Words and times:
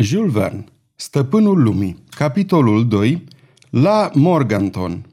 Jules 0.00 0.32
Verne, 0.32 0.64
Stăpânul 0.94 1.62
lumii, 1.62 2.04
capitolul 2.10 2.88
2, 2.88 3.24
la 3.70 4.10
Morganton. 4.14 5.06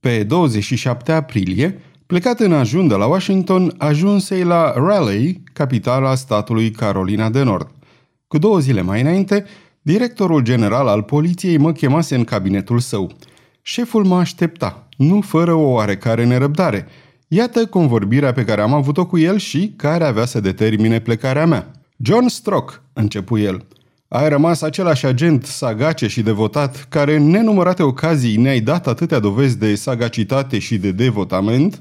Pe 0.00 0.22
27 0.22 1.12
aprilie, 1.12 1.80
plecat 2.06 2.40
în 2.40 2.52
ajun 2.52 2.88
de 2.88 2.94
la 2.94 3.06
Washington, 3.06 3.74
ajunsei 3.78 4.44
la 4.44 4.72
Raleigh, 4.76 5.38
capitala 5.52 6.14
statului 6.14 6.70
Carolina 6.70 7.30
de 7.30 7.42
Nord. 7.42 7.70
Cu 8.26 8.38
două 8.38 8.58
zile 8.58 8.80
mai 8.80 9.00
înainte, 9.00 9.44
directorul 9.82 10.40
general 10.40 10.86
al 10.86 11.02
poliției 11.02 11.56
mă 11.56 11.72
chemase 11.72 12.14
în 12.14 12.24
cabinetul 12.24 12.78
său. 12.78 13.12
Șeful 13.62 14.04
mă 14.04 14.16
aștepta, 14.16 14.88
nu 14.96 15.20
fără 15.20 15.52
o 15.52 15.70
oarecare 15.70 16.24
nerăbdare. 16.24 16.86
Iată 17.28 17.66
convorbirea 17.66 18.32
pe 18.32 18.44
care 18.44 18.60
am 18.60 18.72
avut-o 18.72 19.06
cu 19.06 19.18
el 19.18 19.38
și 19.38 19.72
care 19.76 20.04
avea 20.04 20.24
să 20.24 20.40
determine 20.40 21.00
plecarea 21.00 21.46
mea. 21.46 21.70
John 21.96 22.28
Strock, 22.28 22.82
începu 22.92 23.38
el, 23.38 23.64
ai 24.14 24.28
rămas 24.28 24.62
același 24.62 25.06
agent 25.06 25.44
sagace 25.44 26.06
și 26.06 26.22
devotat 26.22 26.86
care 26.88 27.16
în 27.16 27.26
nenumărate 27.26 27.82
ocazii 27.82 28.36
ne-ai 28.36 28.60
dat 28.60 28.86
atâtea 28.86 29.18
dovezi 29.18 29.58
de 29.58 29.74
sagacitate 29.74 30.58
și 30.58 30.78
de 30.78 30.90
devotament? 30.92 31.78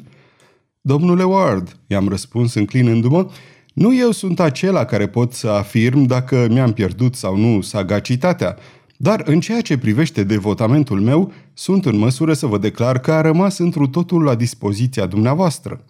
Domnule 0.81 1.23
Ward, 1.23 1.77
i-am 1.87 2.07
răspuns 2.07 2.53
înclinându-mă, 2.53 3.29
nu 3.73 3.95
eu 3.95 4.11
sunt 4.11 4.39
acela 4.39 4.85
care 4.85 5.07
pot 5.07 5.33
să 5.33 5.47
afirm 5.47 6.03
dacă 6.03 6.47
mi-am 6.49 6.73
pierdut 6.73 7.15
sau 7.15 7.37
nu 7.37 7.61
sagacitatea, 7.61 8.57
dar 8.97 9.21
în 9.25 9.39
ceea 9.39 9.61
ce 9.61 9.77
privește 9.77 10.23
devotamentul 10.23 11.01
meu, 11.01 11.31
sunt 11.53 11.85
în 11.85 11.97
măsură 11.97 12.33
să 12.33 12.45
vă 12.45 12.57
declar 12.57 12.99
că 12.99 13.11
a 13.11 13.21
rămas 13.21 13.57
întru 13.57 13.87
totul 13.87 14.23
la 14.23 14.35
dispoziția 14.35 15.05
dumneavoastră. 15.05 15.85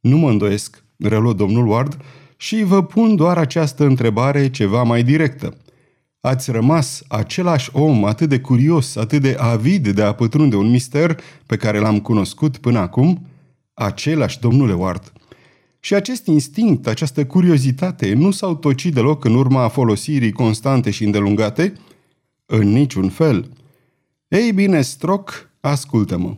Nu 0.00 0.16
mă 0.16 0.28
îndoiesc, 0.28 0.84
reluă 0.98 1.32
domnul 1.32 1.66
Ward, 1.68 1.96
și 2.36 2.62
vă 2.62 2.82
pun 2.82 3.16
doar 3.16 3.38
această 3.38 3.84
întrebare 3.84 4.50
ceva 4.50 4.82
mai 4.82 5.02
directă. 5.02 5.56
Ați 6.20 6.50
rămas 6.50 7.02
același 7.08 7.70
om 7.72 8.04
atât 8.04 8.28
de 8.28 8.40
curios, 8.40 8.96
atât 8.96 9.22
de 9.22 9.36
avid 9.38 9.88
de 9.88 10.02
a 10.02 10.12
pătrunde 10.12 10.56
un 10.56 10.70
mister 10.70 11.20
pe 11.46 11.56
care 11.56 11.78
l-am 11.78 12.00
cunoscut 12.00 12.56
până 12.56 12.78
acum? 12.78 13.26
Același, 13.74 14.40
domnule 14.40 14.72
Ward. 14.72 15.12
Și 15.80 15.94
acest 15.94 16.26
instinct, 16.26 16.86
această 16.86 17.26
curiozitate, 17.26 18.14
nu 18.14 18.30
s-au 18.30 18.56
tocit 18.56 18.94
deloc 18.94 19.24
în 19.24 19.34
urma 19.34 19.68
folosirii 19.68 20.32
constante 20.32 20.90
și 20.90 21.04
îndelungate? 21.04 21.72
În 22.46 22.68
niciun 22.68 23.08
fel. 23.08 23.50
Ei 24.28 24.52
bine, 24.52 24.82
Strock, 24.82 25.50
ascultă-mă. 25.60 26.34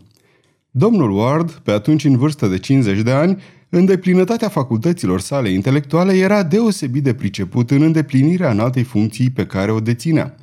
Domnul 0.70 1.10
Ward, 1.10 1.50
pe 1.50 1.70
atunci 1.70 2.04
în 2.04 2.16
vârstă 2.16 2.46
de 2.46 2.58
50 2.58 3.00
de 3.00 3.10
ani, 3.10 3.42
în 3.70 3.84
deplinătatea 3.84 4.48
facultăților 4.48 5.20
sale 5.20 5.48
intelectuale 5.50 6.12
era 6.12 6.42
deosebit 6.42 7.02
de 7.02 7.14
priceput 7.14 7.70
în 7.70 7.82
îndeplinirea 7.82 8.50
înaltei 8.50 8.82
funcții 8.82 9.30
pe 9.30 9.46
care 9.46 9.70
o 9.70 9.80
deținea. 9.80 10.34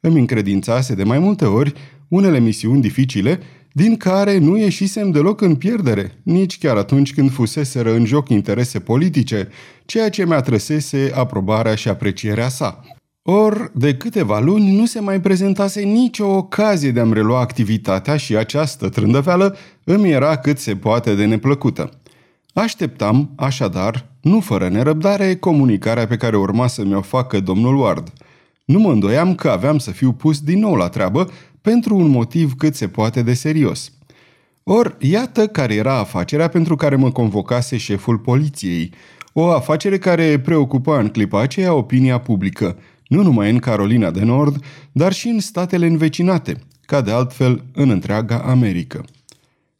Îmi 0.00 0.18
încredințase 0.18 0.94
de 0.94 1.04
mai 1.04 1.18
multe 1.18 1.44
ori 1.44 1.72
unele 2.08 2.38
misiuni 2.38 2.80
dificile, 2.80 3.40
din 3.72 3.96
care 3.96 4.38
nu 4.38 4.56
ieșisem 4.58 5.10
deloc 5.10 5.40
în 5.40 5.54
pierdere, 5.54 6.18
nici 6.22 6.58
chiar 6.58 6.76
atunci 6.76 7.14
când 7.14 7.30
fuseseră 7.30 7.94
în 7.94 8.04
joc 8.04 8.28
interese 8.28 8.78
politice, 8.78 9.48
ceea 9.84 10.08
ce 10.08 10.26
mi-a 10.26 10.40
trăsese 10.40 11.12
aprobarea 11.14 11.74
și 11.74 11.88
aprecierea 11.88 12.48
sa. 12.48 12.84
Or, 13.22 13.72
de 13.74 13.94
câteva 13.94 14.40
luni 14.40 14.76
nu 14.76 14.86
se 14.86 15.00
mai 15.00 15.20
prezentase 15.20 15.80
nicio 15.80 16.26
ocazie 16.26 16.90
de 16.90 17.00
a-mi 17.00 17.14
relua 17.14 17.40
activitatea 17.40 18.16
și 18.16 18.36
această 18.36 18.88
trândăveală 18.88 19.56
îmi 19.84 20.10
era 20.10 20.36
cât 20.36 20.58
se 20.58 20.76
poate 20.76 21.14
de 21.14 21.24
neplăcută. 21.24 22.01
Așteptam, 22.52 23.30
așadar, 23.36 24.06
nu 24.20 24.40
fără 24.40 24.68
nerăbdare, 24.68 25.36
comunicarea 25.36 26.06
pe 26.06 26.16
care 26.16 26.36
urma 26.36 26.66
să 26.66 26.84
mi-o 26.84 27.00
facă 27.00 27.40
domnul 27.40 27.78
Ward. 27.78 28.12
Nu 28.64 28.78
mă 28.78 28.92
îndoiam 28.92 29.34
că 29.34 29.48
aveam 29.48 29.78
să 29.78 29.90
fiu 29.90 30.12
pus 30.12 30.40
din 30.40 30.58
nou 30.58 30.74
la 30.74 30.88
treabă 30.88 31.30
pentru 31.60 31.96
un 31.96 32.08
motiv 32.08 32.54
cât 32.54 32.74
se 32.74 32.88
poate 32.88 33.22
de 33.22 33.34
serios. 33.34 33.92
Or, 34.62 34.96
iată 35.00 35.46
care 35.46 35.74
era 35.74 35.98
afacerea 35.98 36.48
pentru 36.48 36.76
care 36.76 36.96
mă 36.96 37.10
convocase 37.10 37.76
șeful 37.76 38.18
poliției. 38.18 38.92
O 39.32 39.50
afacere 39.50 39.98
care 39.98 40.38
preocupa 40.38 40.98
în 40.98 41.08
clipa 41.08 41.40
aceea 41.40 41.74
opinia 41.74 42.18
publică, 42.18 42.76
nu 43.06 43.22
numai 43.22 43.50
în 43.50 43.58
Carolina 43.58 44.10
de 44.10 44.24
Nord, 44.24 44.64
dar 44.92 45.12
și 45.12 45.28
în 45.28 45.40
statele 45.40 45.86
învecinate, 45.86 46.58
ca 46.86 47.00
de 47.00 47.10
altfel 47.10 47.64
în 47.72 47.90
întreaga 47.90 48.36
Americă. 48.36 49.04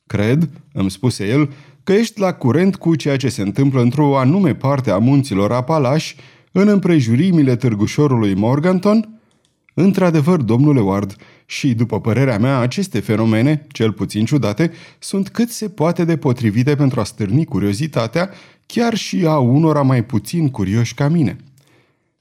Cred, 0.06 0.50
îmi 0.72 0.90
spuse 0.90 1.26
el, 1.26 1.50
că 1.84 1.92
ești 1.92 2.20
la 2.20 2.32
curent 2.32 2.76
cu 2.76 2.94
ceea 2.94 3.16
ce 3.16 3.28
se 3.28 3.42
întâmplă 3.42 3.80
într-o 3.80 4.18
anume 4.18 4.54
parte 4.54 4.90
a 4.90 4.98
munților 4.98 5.52
Apalași, 5.52 6.16
în 6.52 6.68
împrejurimile 6.68 7.56
târgușorului 7.56 8.34
Morganton? 8.34 9.20
Într-adevăr, 9.74 10.40
domnule 10.40 10.80
Ward, 10.80 11.16
și 11.46 11.74
după 11.74 12.00
părerea 12.00 12.38
mea, 12.38 12.58
aceste 12.58 13.00
fenomene, 13.00 13.66
cel 13.68 13.92
puțin 13.92 14.24
ciudate, 14.24 14.72
sunt 14.98 15.28
cât 15.28 15.50
se 15.50 15.68
poate 15.68 16.04
de 16.04 16.16
potrivite 16.16 16.74
pentru 16.74 17.00
a 17.00 17.04
stârni 17.04 17.44
curiozitatea, 17.44 18.30
chiar 18.66 18.94
și 18.94 19.24
a 19.26 19.38
unora 19.38 19.82
mai 19.82 20.04
puțin 20.04 20.50
curioși 20.50 20.94
ca 20.94 21.08
mine. 21.08 21.36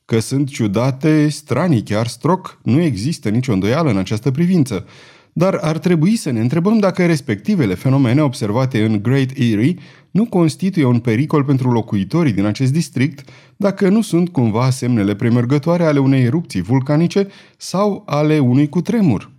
Că 0.06 0.20
sunt 0.20 0.50
ciudate, 0.50 1.28
stranii 1.28 1.84
chiar 1.84 2.08
stroc, 2.08 2.60
nu 2.64 2.82
există 2.82 3.30
nicio 3.30 3.54
îndoială 3.54 3.90
în 3.90 3.98
această 3.98 4.32
privință, 4.32 4.86
dar 5.34 5.54
ar 5.62 5.78
trebui 5.78 6.16
să 6.16 6.30
ne 6.32 6.40
întrebăm 6.40 6.80
dacă 6.80 7.06
respectivele 7.06 7.74
fenomene 7.74 8.22
observate 8.22 8.86
în 8.86 9.02
Great 9.02 9.30
Erie 9.36 9.76
nu 10.12 10.26
constituie 10.26 10.86
un 10.86 11.00
pericol 11.00 11.44
pentru 11.44 11.72
locuitorii 11.72 12.34
din 12.34 12.46
acest 12.46 12.72
district, 12.72 13.30
dacă 13.58 13.90
nu 13.90 14.02
sunt 14.02 14.30
cumva 14.30 14.70
semnele 14.70 15.16
premergătoare 15.16 15.86
ale 15.86 16.00
unei 16.00 16.24
erupții 16.24 16.62
vulcanice 16.62 17.28
sau 17.58 18.04
ale 18.06 18.40
unui 18.40 18.70
cutremur. 18.70 19.32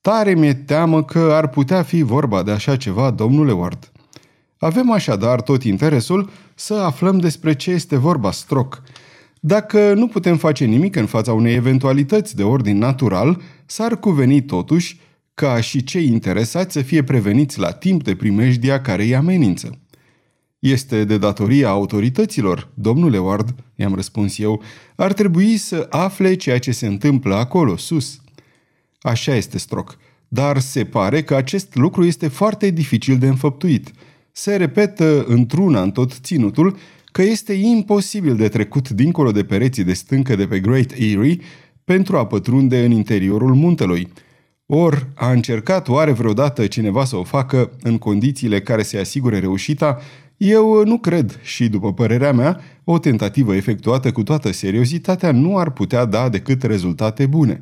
Tare 0.00 0.34
mi-e 0.34 0.54
teamă 0.54 1.04
că 1.04 1.18
ar 1.18 1.48
putea 1.48 1.82
fi 1.82 2.02
vorba 2.02 2.42
de 2.42 2.50
așa 2.50 2.76
ceva, 2.76 3.10
domnule 3.10 3.52
Ward. 3.52 3.92
Avem 4.58 4.90
așadar 4.90 5.40
tot 5.40 5.62
interesul 5.62 6.30
să 6.54 6.74
aflăm 6.74 7.18
despre 7.18 7.54
ce 7.54 7.70
este 7.70 7.96
vorba 7.96 8.30
stroc. 8.30 8.82
Dacă 9.44 9.94
nu 9.94 10.06
putem 10.06 10.36
face 10.36 10.64
nimic 10.64 10.96
în 10.96 11.06
fața 11.06 11.32
unei 11.32 11.54
eventualități 11.54 12.36
de 12.36 12.42
ordin 12.42 12.78
natural, 12.78 13.40
s-ar 13.66 13.98
cuveni 13.98 14.42
totuși 14.42 15.00
ca 15.34 15.60
și 15.60 15.84
cei 15.84 16.06
interesați 16.06 16.72
să 16.72 16.82
fie 16.82 17.04
preveniți 17.04 17.58
la 17.58 17.72
timp 17.72 18.02
de 18.02 18.14
primejdia 18.14 18.80
care 18.80 19.02
îi 19.02 19.14
amenință. 19.14 19.78
Este 20.58 21.04
de 21.04 21.18
datoria 21.18 21.68
autorităților, 21.68 22.68
domnule 22.74 23.18
Ward, 23.18 23.54
i-am 23.74 23.94
răspuns 23.94 24.38
eu, 24.38 24.62
ar 24.96 25.12
trebui 25.12 25.56
să 25.56 25.86
afle 25.90 26.34
ceea 26.34 26.58
ce 26.58 26.72
se 26.72 26.86
întâmplă 26.86 27.34
acolo, 27.34 27.76
sus. 27.76 28.20
Așa 29.00 29.34
este, 29.34 29.58
Stroc, 29.58 29.98
dar 30.28 30.58
se 30.58 30.84
pare 30.84 31.22
că 31.22 31.34
acest 31.34 31.74
lucru 31.74 32.04
este 32.04 32.28
foarte 32.28 32.70
dificil 32.70 33.18
de 33.18 33.26
înfăptuit. 33.26 33.90
Se 34.32 34.56
repetă 34.56 35.24
într-una 35.24 35.82
în 35.82 35.90
tot 35.90 36.12
ținutul 36.12 36.76
că 37.12 37.22
este 37.22 37.52
imposibil 37.52 38.36
de 38.36 38.48
trecut 38.48 38.88
dincolo 38.88 39.32
de 39.32 39.44
pereții 39.44 39.84
de 39.84 39.92
stâncă 39.92 40.36
de 40.36 40.46
pe 40.46 40.60
Great 40.60 40.90
Erie 40.90 41.38
pentru 41.84 42.16
a 42.16 42.26
pătrunde 42.26 42.84
în 42.84 42.90
interiorul 42.90 43.54
muntelui. 43.54 44.08
Or, 44.66 45.08
a 45.14 45.30
încercat 45.30 45.88
oare 45.88 46.12
vreodată 46.12 46.66
cineva 46.66 47.04
să 47.04 47.16
o 47.16 47.22
facă 47.22 47.70
în 47.82 47.98
condițiile 47.98 48.60
care 48.60 48.82
se 48.82 48.98
asigure 48.98 49.38
reușita? 49.38 49.98
Eu 50.36 50.84
nu 50.84 50.98
cred 50.98 51.38
și, 51.42 51.68
după 51.68 51.92
părerea 51.92 52.32
mea, 52.32 52.60
o 52.84 52.98
tentativă 52.98 53.54
efectuată 53.54 54.12
cu 54.12 54.22
toată 54.22 54.52
seriozitatea 54.52 55.32
nu 55.32 55.58
ar 55.58 55.70
putea 55.70 56.04
da 56.04 56.28
decât 56.28 56.62
rezultate 56.62 57.26
bune. 57.26 57.60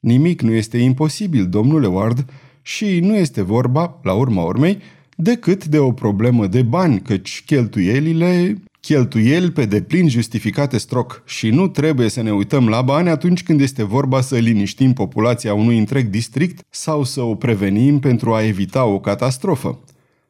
Nimic 0.00 0.42
nu 0.42 0.52
este 0.52 0.78
imposibil, 0.78 1.46
domnule 1.46 1.86
Ward, 1.86 2.24
și 2.62 3.00
nu 3.00 3.14
este 3.14 3.42
vorba, 3.42 4.00
la 4.02 4.12
urma 4.12 4.42
urmei, 4.42 4.78
decât 5.22 5.66
de 5.66 5.78
o 5.78 5.92
problemă 5.92 6.46
de 6.46 6.62
bani, 6.62 7.00
căci 7.00 7.42
cheltuielile 7.46 8.62
cheltuieli 8.80 9.50
pe 9.50 9.64
deplin 9.64 10.08
justificate 10.08 10.78
stroc 10.78 11.22
și 11.26 11.50
nu 11.50 11.68
trebuie 11.68 12.08
să 12.08 12.22
ne 12.22 12.32
uităm 12.32 12.68
la 12.68 12.82
bani 12.82 13.08
atunci 13.08 13.42
când 13.42 13.60
este 13.60 13.84
vorba 13.84 14.20
să 14.20 14.36
liniștim 14.36 14.92
populația 14.92 15.54
unui 15.54 15.78
întreg 15.78 16.06
district 16.06 16.66
sau 16.70 17.04
să 17.04 17.20
o 17.20 17.34
prevenim 17.34 17.98
pentru 17.98 18.32
a 18.32 18.42
evita 18.42 18.84
o 18.84 19.00
catastrofă. 19.00 19.80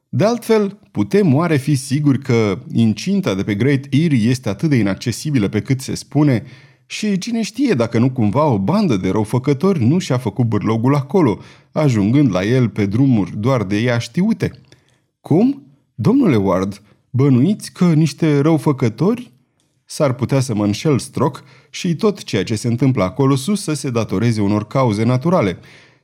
De 0.08 0.24
altfel, 0.24 0.78
putem 0.90 1.34
oare 1.34 1.56
fi 1.56 1.74
siguri 1.74 2.18
că 2.18 2.58
incinta 2.72 3.34
de 3.34 3.42
pe 3.42 3.54
Great 3.54 3.84
Erie 3.90 4.28
este 4.28 4.48
atât 4.48 4.68
de 4.68 4.76
inaccesibilă 4.76 5.48
pe 5.48 5.60
cât 5.60 5.80
se 5.80 5.94
spune 5.94 6.42
și 6.86 7.18
cine 7.18 7.42
știe 7.42 7.74
dacă 7.74 7.98
nu 7.98 8.10
cumva 8.10 8.44
o 8.44 8.58
bandă 8.58 8.96
de 8.96 9.10
răufăcători 9.10 9.84
nu 9.84 9.98
și-a 9.98 10.18
făcut 10.18 10.46
bârlogul 10.46 10.94
acolo, 10.94 11.38
ajungând 11.72 12.32
la 12.32 12.44
el 12.44 12.68
pe 12.68 12.86
drumuri 12.86 13.32
doar 13.36 13.62
de 13.62 13.76
ea 13.76 13.98
știute? 13.98 14.61
Cum? 15.32 15.62
Domnule 15.94 16.36
Ward, 16.36 16.82
Bănuiți 17.10 17.72
că 17.72 17.92
niște 17.92 18.40
răufăcători 18.40 19.32
s-ar 19.84 20.14
putea 20.14 20.40
să 20.40 20.54
mă 20.54 20.64
înșel 20.64 20.98
stroc 20.98 21.44
și 21.70 21.94
tot 21.94 22.22
ceea 22.22 22.44
ce 22.44 22.54
se 22.54 22.68
întâmplă 22.68 23.02
acolo 23.02 23.36
sus 23.36 23.62
să 23.62 23.72
se 23.72 23.90
datoreze 23.90 24.40
unor 24.40 24.66
cauze 24.66 25.04
naturale. 25.04 25.58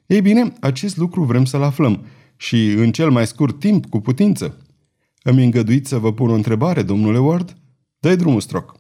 Ei 0.07 0.21
bine, 0.21 0.53
acest 0.61 0.97
lucru 0.97 1.23
vrem 1.23 1.45
să-l 1.45 1.63
aflăm 1.63 2.05
și 2.37 2.67
în 2.67 2.93
cel 2.93 3.11
mai 3.11 3.27
scurt 3.27 3.59
timp, 3.59 3.87
cu 3.87 4.01
putință. 4.01 4.57
Îmi 5.23 5.45
îngăduiți 5.45 5.89
să 5.89 5.99
vă 5.99 6.13
pun 6.13 6.31
o 6.31 6.35
întrebare, 6.35 6.83
domnule 6.83 7.19
Ward? 7.19 7.57
Dă-i 7.99 8.17
drumul, 8.17 8.41
Stroc. 8.41 8.77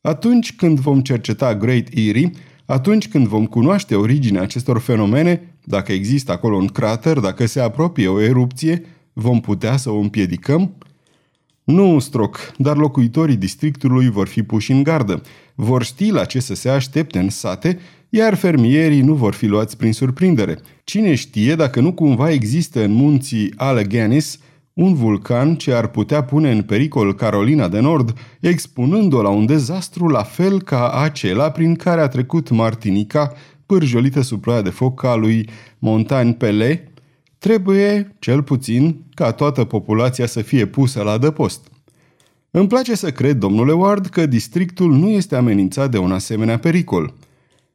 Atunci 0.00 0.56
când 0.56 0.78
vom 0.78 1.00
cerceta 1.00 1.56
Great 1.56 1.88
Erie, 1.90 2.30
atunci 2.64 3.08
când 3.08 3.26
vom 3.26 3.46
cunoaște 3.46 3.94
originea 3.94 4.42
acestor 4.42 4.78
fenomene, 4.78 5.56
dacă 5.64 5.92
există 5.92 6.32
acolo 6.32 6.56
un 6.56 6.66
crater, 6.66 7.18
dacă 7.18 7.46
se 7.46 7.60
apropie 7.60 8.08
o 8.08 8.20
erupție, 8.20 8.84
vom 9.18 9.40
putea 9.40 9.76
să 9.76 9.90
o 9.90 9.98
împiedicăm? 9.98 10.74
Nu, 11.64 11.98
Stroc, 11.98 12.52
dar 12.56 12.76
locuitorii 12.76 13.36
districtului 13.36 14.10
vor 14.10 14.28
fi 14.28 14.42
puși 14.42 14.72
în 14.72 14.82
gardă. 14.82 15.22
Vor 15.54 15.82
ști 15.82 16.10
la 16.10 16.24
ce 16.24 16.40
să 16.40 16.54
se 16.54 16.68
aștepte 16.68 17.18
în 17.18 17.28
sate, 17.28 17.78
iar 18.08 18.34
fermierii 18.34 19.00
nu 19.00 19.14
vor 19.14 19.34
fi 19.34 19.46
luați 19.46 19.76
prin 19.76 19.92
surprindere. 19.92 20.58
Cine 20.84 21.14
știe 21.14 21.54
dacă 21.54 21.80
nu 21.80 21.92
cumva 21.92 22.30
există 22.30 22.84
în 22.84 22.92
munții 22.92 23.52
Alleghenies 23.56 24.38
un 24.72 24.94
vulcan 24.94 25.54
ce 25.54 25.72
ar 25.72 25.86
putea 25.86 26.24
pune 26.24 26.50
în 26.50 26.62
pericol 26.62 27.14
Carolina 27.14 27.68
de 27.68 27.80
Nord, 27.80 28.18
expunând-o 28.40 29.22
la 29.22 29.28
un 29.28 29.46
dezastru 29.46 30.08
la 30.08 30.22
fel 30.22 30.62
ca 30.62 30.90
acela 30.90 31.50
prin 31.50 31.74
care 31.74 32.00
a 32.00 32.08
trecut 32.08 32.50
Martinica, 32.50 33.32
pârjolită 33.66 34.20
sub 34.20 34.40
ploaia 34.40 34.62
de 34.62 34.70
foc 34.70 35.04
a 35.04 35.14
lui 35.14 35.48
Montagne 35.78 36.32
Pele, 36.32 36.92
trebuie, 37.46 38.16
cel 38.18 38.42
puțin, 38.42 39.04
ca 39.14 39.32
toată 39.32 39.64
populația 39.64 40.26
să 40.26 40.42
fie 40.42 40.66
pusă 40.66 41.02
la 41.02 41.18
dăpost. 41.18 41.66
Îmi 42.50 42.68
place 42.68 42.94
să 42.94 43.10
cred, 43.10 43.36
domnule 43.36 43.72
Ward, 43.72 44.06
că 44.06 44.26
districtul 44.26 44.92
nu 44.92 45.08
este 45.08 45.36
amenințat 45.36 45.90
de 45.90 45.98
un 45.98 46.12
asemenea 46.12 46.58
pericol. 46.58 47.14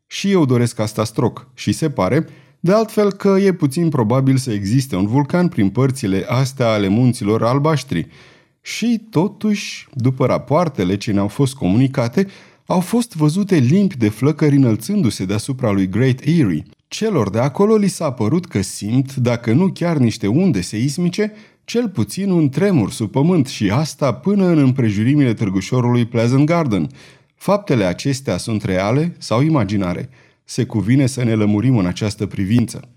Și 0.07 0.31
eu 0.31 0.45
doresc 0.45 0.79
asta 0.79 1.03
stroc 1.03 1.47
și 1.53 1.71
se 1.71 1.89
pare 1.89 2.27
de 2.59 2.73
altfel 2.73 3.11
că 3.11 3.37
e 3.39 3.53
puțin 3.53 3.89
probabil 3.89 4.37
să 4.37 4.51
existe 4.51 4.95
un 4.95 5.07
vulcan 5.07 5.47
prin 5.47 5.69
părțile 5.69 6.25
astea 6.27 6.67
ale 6.67 6.87
munților 6.87 7.43
albaștri. 7.43 8.07
Și 8.61 9.01
totuși, 9.09 9.87
după 9.93 10.25
rapoartele 10.25 10.97
ce 10.97 11.11
ne-au 11.11 11.27
fost 11.27 11.53
comunicate, 11.53 12.27
au 12.65 12.79
fost 12.79 13.15
văzute 13.15 13.55
limpi 13.55 13.97
de 13.97 14.09
flăcări 14.09 14.55
înălțându-se 14.55 15.25
deasupra 15.25 15.71
lui 15.71 15.89
Great 15.89 16.19
Erie. 16.19 16.63
Celor 16.93 17.29
de 17.29 17.39
acolo 17.39 17.75
li 17.75 17.87
s-a 17.87 18.11
părut 18.11 18.45
că 18.45 18.61
simt, 18.61 19.15
dacă 19.15 19.53
nu 19.53 19.67
chiar 19.67 19.97
niște 19.97 20.27
unde 20.27 20.61
seismice, 20.61 21.33
cel 21.63 21.89
puțin 21.89 22.29
un 22.29 22.49
tremur 22.49 22.91
sub 22.91 23.11
pământ 23.11 23.47
și 23.47 23.69
asta 23.69 24.13
până 24.13 24.45
în 24.45 24.57
împrejurimile 24.57 25.33
târgușorului 25.33 26.05
Pleasant 26.05 26.45
Garden. 26.45 26.87
Faptele 27.35 27.83
acestea 27.83 28.37
sunt 28.37 28.63
reale 28.63 29.15
sau 29.17 29.41
imaginare– 29.41 30.09
se 30.51 30.65
cuvine 30.65 31.05
să 31.05 31.23
ne 31.23 31.33
lămurim 31.33 31.77
în 31.77 31.85
această 31.85 32.25
privință. 32.25 32.89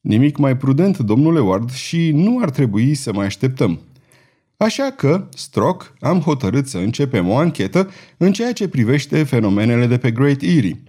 Nimic 0.00 0.36
mai 0.36 0.56
prudent, 0.56 0.98
domnule 0.98 1.40
Ward, 1.40 1.72
și 1.72 2.10
nu 2.10 2.38
ar 2.42 2.50
trebui 2.50 2.94
să 2.94 3.12
mai 3.12 3.26
așteptăm. 3.26 3.80
Așa 4.56 4.90
că, 4.96 5.28
Stroc, 5.34 5.94
am 6.00 6.20
hotărât 6.20 6.66
să 6.66 6.78
începem 6.78 7.28
o 7.28 7.36
anchetă 7.36 7.90
în 8.16 8.32
ceea 8.32 8.52
ce 8.52 8.68
privește 8.68 9.22
fenomenele 9.22 9.86
de 9.86 9.98
pe 9.98 10.10
Great 10.10 10.42
Erie. 10.42 10.82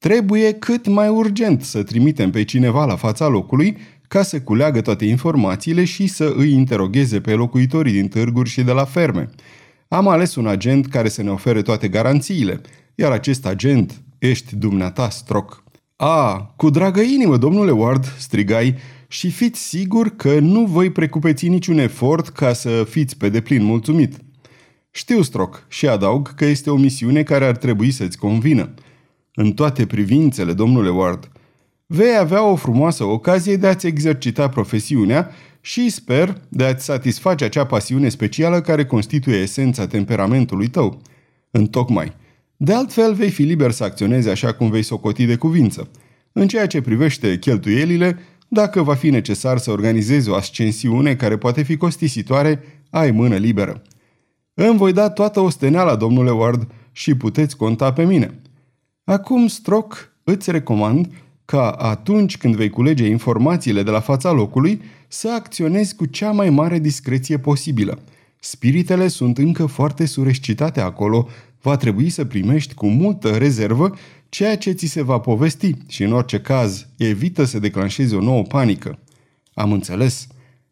Trebuie 0.00 0.52
cât 0.52 0.86
mai 0.86 1.08
urgent 1.08 1.62
să 1.62 1.82
trimitem 1.82 2.30
pe 2.30 2.44
cineva 2.44 2.84
la 2.84 2.96
fața 2.96 3.28
locului 3.28 3.76
ca 4.08 4.22
să 4.22 4.40
culeagă 4.40 4.80
toate 4.80 5.04
informațiile 5.04 5.84
și 5.84 6.06
să 6.06 6.32
îi 6.36 6.52
interogheze 6.52 7.20
pe 7.20 7.32
locuitorii 7.32 7.92
din 7.92 8.08
târguri 8.08 8.48
și 8.48 8.62
de 8.62 8.72
la 8.72 8.84
ferme. 8.84 9.30
Am 9.88 10.08
ales 10.08 10.34
un 10.34 10.46
agent 10.46 10.86
care 10.86 11.08
să 11.08 11.22
ne 11.22 11.30
ofere 11.30 11.62
toate 11.62 11.88
garanțiile, 11.88 12.60
iar 12.94 13.12
acest 13.12 13.46
agent 13.46 14.00
ești 14.18 14.56
dumneata, 14.56 15.10
Stroc. 15.10 15.64
A, 15.96 16.52
cu 16.56 16.70
dragă 16.70 17.00
inimă, 17.00 17.36
domnule 17.36 17.70
Ward, 17.70 18.04
strigai, 18.18 18.74
și 19.08 19.30
fiți 19.30 19.68
sigur 19.68 20.16
că 20.16 20.38
nu 20.38 20.64
voi 20.64 20.90
precupeți 20.90 21.48
niciun 21.48 21.78
efort 21.78 22.28
ca 22.28 22.52
să 22.52 22.86
fiți 22.88 23.16
pe 23.16 23.28
deplin 23.28 23.64
mulțumit. 23.64 24.16
Știu, 24.90 25.22
Stroc, 25.22 25.66
și 25.68 25.88
adaug 25.88 26.34
că 26.34 26.44
este 26.44 26.70
o 26.70 26.76
misiune 26.76 27.22
care 27.22 27.44
ar 27.44 27.56
trebui 27.56 27.90
să-ți 27.90 28.18
convină. 28.18 28.74
În 29.42 29.52
toate 29.52 29.86
privințele, 29.86 30.52
domnule 30.52 30.88
Ward, 30.88 31.30
vei 31.86 32.16
avea 32.16 32.44
o 32.44 32.56
frumoasă 32.56 33.04
ocazie 33.04 33.56
de 33.56 33.66
a-ți 33.66 33.86
exercita 33.86 34.48
profesiunea 34.48 35.30
și 35.60 35.88
sper 35.88 36.40
de 36.48 36.64
a-ți 36.64 36.84
satisface 36.84 37.44
acea 37.44 37.66
pasiune 37.66 38.08
specială 38.08 38.60
care 38.60 38.84
constituie 38.84 39.36
esența 39.36 39.86
temperamentului 39.86 40.68
tău. 40.68 41.02
Întocmai, 41.50 42.12
de 42.56 42.72
altfel, 42.72 43.14
vei 43.14 43.30
fi 43.30 43.42
liber 43.42 43.70
să 43.70 43.84
acționezi 43.84 44.28
așa 44.28 44.52
cum 44.52 44.70
vei 44.70 44.82
socoti 44.82 45.26
de 45.26 45.36
cuvință. 45.36 45.90
În 46.32 46.48
ceea 46.48 46.66
ce 46.66 46.80
privește 46.80 47.38
cheltuielile, 47.38 48.18
dacă 48.48 48.82
va 48.82 48.94
fi 48.94 49.10
necesar 49.10 49.58
să 49.58 49.70
organizezi 49.70 50.28
o 50.28 50.34
ascensiune 50.34 51.14
care 51.14 51.36
poate 51.36 51.62
fi 51.62 51.76
costisitoare, 51.76 52.62
ai 52.90 53.10
mână 53.10 53.36
liberă. 53.36 53.82
Îmi 54.54 54.78
voi 54.78 54.92
da 54.92 55.10
toată 55.10 55.40
osteneala, 55.40 55.96
domnule 55.96 56.30
Ward, 56.30 56.70
și 56.92 57.14
puteți 57.14 57.56
conta 57.56 57.92
pe 57.92 58.04
mine. 58.04 58.39
Acum, 59.10 59.46
Stroc, 59.46 60.12
îți 60.24 60.50
recomand 60.50 61.12
ca 61.44 61.70
atunci 61.70 62.36
când 62.36 62.56
vei 62.56 62.70
culege 62.70 63.06
informațiile 63.06 63.82
de 63.82 63.90
la 63.90 64.00
fața 64.00 64.30
locului, 64.30 64.82
să 65.08 65.32
acționezi 65.32 65.96
cu 65.96 66.06
cea 66.06 66.30
mai 66.30 66.50
mare 66.50 66.78
discreție 66.78 67.38
posibilă. 67.38 67.98
Spiritele 68.40 69.08
sunt 69.08 69.38
încă 69.38 69.66
foarte 69.66 70.06
surescitate 70.06 70.80
acolo 70.80 71.28
va 71.60 71.76
trebui 71.76 72.08
să 72.08 72.24
primești 72.24 72.74
cu 72.74 72.86
multă 72.86 73.30
rezervă 73.30 73.94
ceea 74.28 74.56
ce 74.56 74.70
ți 74.70 74.86
se 74.86 75.02
va 75.02 75.18
povesti 75.18 75.74
și 75.88 76.02
în 76.02 76.12
orice 76.12 76.40
caz 76.40 76.86
evită 76.96 77.44
să 77.44 77.58
declanșezi 77.58 78.14
o 78.14 78.20
nouă 78.20 78.42
panică. 78.42 78.98
Am 79.54 79.72
înțeles. 79.72 80.26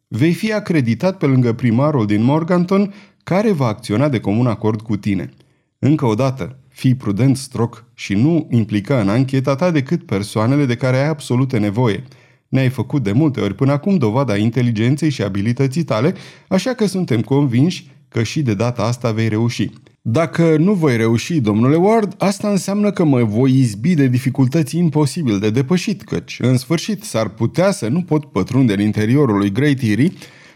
Vei 0.08 0.32
fi 0.32 0.52
acreditat 0.52 1.18
pe 1.18 1.26
lângă 1.26 1.52
primarul 1.52 2.06
din 2.06 2.22
Morganton 2.22 2.94
care 3.24 3.52
va 3.52 3.66
acționa 3.66 4.08
de 4.08 4.20
comun 4.20 4.46
acord 4.46 4.80
cu 4.80 4.96
tine. 4.96 5.30
Încă 5.78 6.06
o 6.06 6.14
dată, 6.14 6.58
fii 6.78 6.94
prudent, 6.94 7.36
stroc, 7.36 7.84
și 7.94 8.14
nu 8.14 8.48
implica 8.50 9.00
în 9.00 9.08
ancheta 9.08 9.54
ta 9.54 9.70
decât 9.70 10.06
persoanele 10.06 10.64
de 10.64 10.74
care 10.74 10.96
ai 10.96 11.08
absolută 11.08 11.58
nevoie. 11.58 12.04
Ne-ai 12.48 12.68
făcut 12.68 13.02
de 13.02 13.12
multe 13.12 13.40
ori 13.40 13.54
până 13.54 13.72
acum 13.72 13.96
dovada 13.96 14.36
inteligenței 14.36 15.10
și 15.10 15.22
abilității 15.22 15.82
tale, 15.82 16.14
așa 16.48 16.74
că 16.74 16.86
suntem 16.86 17.20
convinși 17.20 17.90
că 18.08 18.22
și 18.22 18.42
de 18.42 18.54
data 18.54 18.82
asta 18.82 19.10
vei 19.12 19.28
reuși. 19.28 19.70
Dacă 20.02 20.56
nu 20.56 20.72
voi 20.72 20.96
reuși, 20.96 21.40
domnule 21.40 21.76
Ward, 21.76 22.14
asta 22.18 22.48
înseamnă 22.50 22.90
că 22.90 23.04
mă 23.04 23.22
voi 23.22 23.58
izbi 23.58 23.94
de 23.94 24.06
dificultăți 24.06 24.76
imposibil 24.76 25.38
de 25.38 25.50
depășit, 25.50 26.02
căci, 26.02 26.38
în 26.40 26.56
sfârșit, 26.56 27.02
s-ar 27.02 27.28
putea 27.28 27.70
să 27.70 27.88
nu 27.88 28.02
pot 28.02 28.24
pătrunde 28.24 28.72
în 28.72 28.80
interiorul 28.80 29.36
lui 29.36 29.52
Great 29.52 29.78
Eerie 29.82 30.12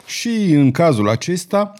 și, 0.06 0.52
în 0.54 0.70
cazul 0.70 1.08
acesta, 1.08 1.72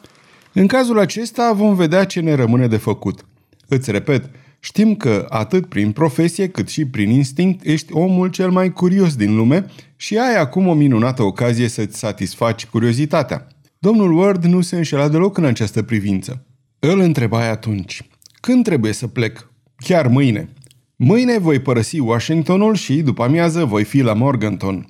în 0.53 0.67
cazul 0.67 0.99
acesta 0.99 1.53
vom 1.53 1.75
vedea 1.75 2.05
ce 2.05 2.21
ne 2.21 2.35
rămâne 2.35 2.67
de 2.67 2.77
făcut. 2.77 3.25
Îți 3.69 3.91
repet, 3.91 4.31
știm 4.61 4.95
că 4.95 5.27
atât 5.29 5.67
prin 5.67 5.93
profesie 5.93 6.49
cât 6.49 6.69
și 6.69 6.87
prin 6.87 7.11
instinct 7.11 7.65
ești 7.65 7.93
omul 7.93 8.29
cel 8.29 8.51
mai 8.51 8.73
curios 8.73 9.17
din 9.17 9.37
lume 9.37 9.67
și 9.97 10.19
ai 10.19 10.37
acum 10.37 10.67
o 10.67 10.75
minunată 10.75 11.23
ocazie 11.23 11.69
să-ți 11.69 11.99
satisfaci 11.99 12.67
curiozitatea. 12.67 13.47
Domnul 13.79 14.13
Ward 14.13 14.45
nu 14.45 14.61
se 14.61 14.77
înșela 14.77 15.09
deloc 15.09 15.39
în 15.39 15.45
această 15.45 15.83
privință. 15.83 16.47
Îl 16.79 17.01
întrebai 17.01 17.51
atunci, 17.51 18.09
când 18.41 18.65
trebuie 18.65 18.93
să 18.93 19.07
plec? 19.07 19.51
Chiar 19.77 20.07
mâine. 20.07 20.49
Mâine 20.97 21.39
voi 21.39 21.59
părăsi 21.59 21.99
Washingtonul 21.99 22.75
și, 22.75 23.03
după 23.03 23.23
amiază, 23.23 23.65
voi 23.65 23.85
fi 23.85 24.01
la 24.01 24.13
Morganton. 24.13 24.89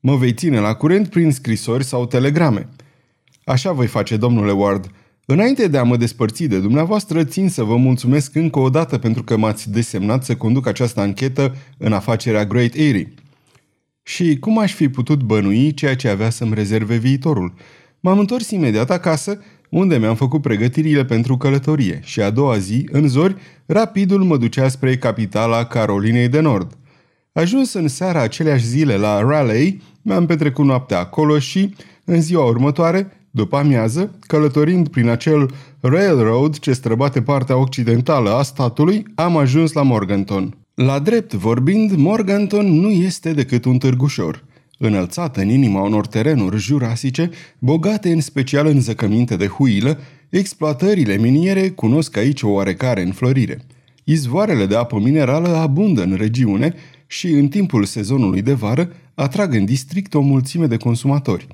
Mă 0.00 0.16
vei 0.16 0.32
ține 0.32 0.58
la 0.58 0.74
curent 0.74 1.08
prin 1.08 1.32
scrisori 1.32 1.84
sau 1.84 2.06
telegrame. 2.06 2.68
Așa 3.44 3.72
voi 3.72 3.86
face, 3.86 4.16
domnule 4.16 4.52
Ward. 4.52 4.90
Înainte 5.26 5.68
de 5.68 5.78
a 5.78 5.82
mă 5.82 5.96
despărți 5.96 6.44
de 6.44 6.58
dumneavoastră, 6.58 7.24
țin 7.24 7.48
să 7.48 7.62
vă 7.62 7.76
mulțumesc 7.76 8.34
încă 8.34 8.58
o 8.58 8.70
dată 8.70 8.98
pentru 8.98 9.22
că 9.22 9.36
m-ați 9.36 9.70
desemnat 9.70 10.24
să 10.24 10.36
conduc 10.36 10.66
această 10.66 11.00
anchetă 11.00 11.56
în 11.78 11.92
afacerea 11.92 12.46
Great 12.46 12.74
Airy. 12.74 13.14
Și 14.02 14.38
cum 14.38 14.58
aș 14.58 14.72
fi 14.72 14.88
putut 14.88 15.22
bănui 15.22 15.74
ceea 15.74 15.96
ce 15.96 16.08
avea 16.08 16.30
să-mi 16.30 16.54
rezerve 16.54 16.96
viitorul? 16.96 17.54
M-am 18.00 18.18
întors 18.18 18.50
imediat 18.50 18.90
acasă 18.90 19.38
unde 19.68 19.98
mi-am 19.98 20.14
făcut 20.14 20.42
pregătirile 20.42 21.04
pentru 21.04 21.36
călătorie 21.36 22.00
și 22.04 22.20
a 22.20 22.30
doua 22.30 22.58
zi, 22.58 22.88
în 22.92 23.08
zori, 23.08 23.36
rapidul 23.66 24.22
mă 24.22 24.36
ducea 24.36 24.68
spre 24.68 24.96
capitala 24.96 25.64
Carolinei 25.64 26.28
de 26.28 26.40
Nord. 26.40 26.76
Ajuns 27.32 27.72
în 27.72 27.88
seara 27.88 28.20
aceleași 28.20 28.66
zile 28.66 28.96
la 28.96 29.20
Raleigh, 29.20 29.82
mi-am 30.02 30.26
petrecut 30.26 30.64
noaptea 30.64 30.98
acolo 30.98 31.38
și, 31.38 31.74
în 32.04 32.20
ziua 32.20 32.44
următoare, 32.44 33.21
după 33.34 33.56
amiază, 33.56 34.14
călătorind 34.20 34.88
prin 34.88 35.08
acel 35.08 35.50
railroad 35.80 36.58
ce 36.58 36.72
străbate 36.72 37.22
partea 37.22 37.56
occidentală 37.56 38.30
a 38.30 38.42
statului, 38.42 39.04
am 39.14 39.36
ajuns 39.36 39.72
la 39.72 39.82
Morganton. 39.82 40.56
La 40.74 40.98
drept 40.98 41.32
vorbind, 41.32 41.94
Morganton 41.96 42.80
nu 42.80 42.90
este 42.90 43.32
decât 43.32 43.64
un 43.64 43.78
târgușor– 43.78 44.44
înălțată 44.84 45.40
în 45.40 45.48
inima 45.48 45.82
unor 45.82 46.06
terenuri 46.06 46.58
jurasice, 46.58 47.30
bogate 47.58 48.12
în 48.12 48.20
special 48.20 48.66
în 48.66 48.80
zăcăminte 48.80 49.36
de 49.36 49.46
huilă, 49.46 49.98
exploatările 50.28 51.16
miniere 51.16 51.68
cunosc 51.68 52.16
aici 52.16 52.42
o 52.42 52.48
oarecare 52.48 53.02
înflorire. 53.02 53.60
Izvoarele 54.04 54.66
de 54.66 54.76
apă 54.76 54.98
minerală 54.98 55.48
abundă 55.48 56.02
în 56.02 56.14
regiune 56.14 56.74
și, 57.06 57.26
în 57.26 57.48
timpul 57.48 57.84
sezonului 57.84 58.42
de 58.42 58.52
vară, 58.52 58.92
atrag 59.14 59.54
în 59.54 59.64
district 59.64 60.14
o 60.14 60.20
mulțime 60.20 60.66
de 60.66 60.76
consumatori. 60.76 61.46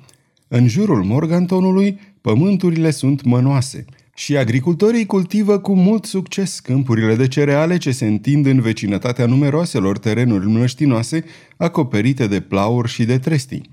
În 0.51 0.67
jurul 0.67 1.03
Morgantonului, 1.03 1.99
pământurile 2.21 2.91
sunt 2.91 3.23
mănoase 3.23 3.85
Și 4.13 4.37
agricultorii 4.37 5.05
cultivă 5.05 5.57
cu 5.59 5.75
mult 5.75 6.05
succes 6.05 6.59
câmpurile 6.59 7.15
de 7.15 7.27
cereale 7.27 7.77
ce 7.77 7.91
se 7.91 8.05
întind 8.05 8.45
în 8.45 8.61
vecinătatea 8.61 9.25
numeroaselor 9.25 9.97
terenuri 9.97 10.47
mlăștinoase 10.47 11.23
acoperite 11.57 12.27
de 12.27 12.39
plauri 12.39 12.89
și 12.89 13.05
de 13.05 13.17
trestii. 13.17 13.69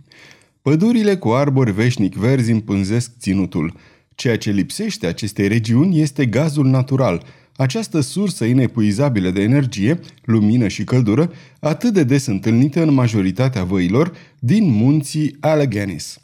Pădurile 0.63 1.17
cu 1.17 1.29
arbori 1.29 1.73
veșnic 1.73 2.15
verzi 2.15 2.51
împânzesc 2.51 3.11
ținutul. 3.19 3.75
Ceea 4.15 4.39
ce 4.39 4.51
lipsește 4.51 5.07
acestei 5.07 5.49
regiuni 5.49 6.01
este 6.01 6.27
gazul 6.27 6.67
natural, 6.67 7.23
această 7.57 8.01
sursă 8.01 8.45
inepuizabilă 8.45 9.31
de 9.31 9.43
energie, 9.43 10.01
lumină 10.25 10.69
și 10.69 10.85
căldură, 10.85 11.33
atât 11.61 11.93
de 11.93 12.05
des 12.05 12.27
întâlnită 12.27 12.83
în 12.83 12.95
majoritatea 12.95 13.65
văilor 13.65 14.13
din 14.39 14.71
munții 14.71 15.37
Alleghenies. 15.41 16.21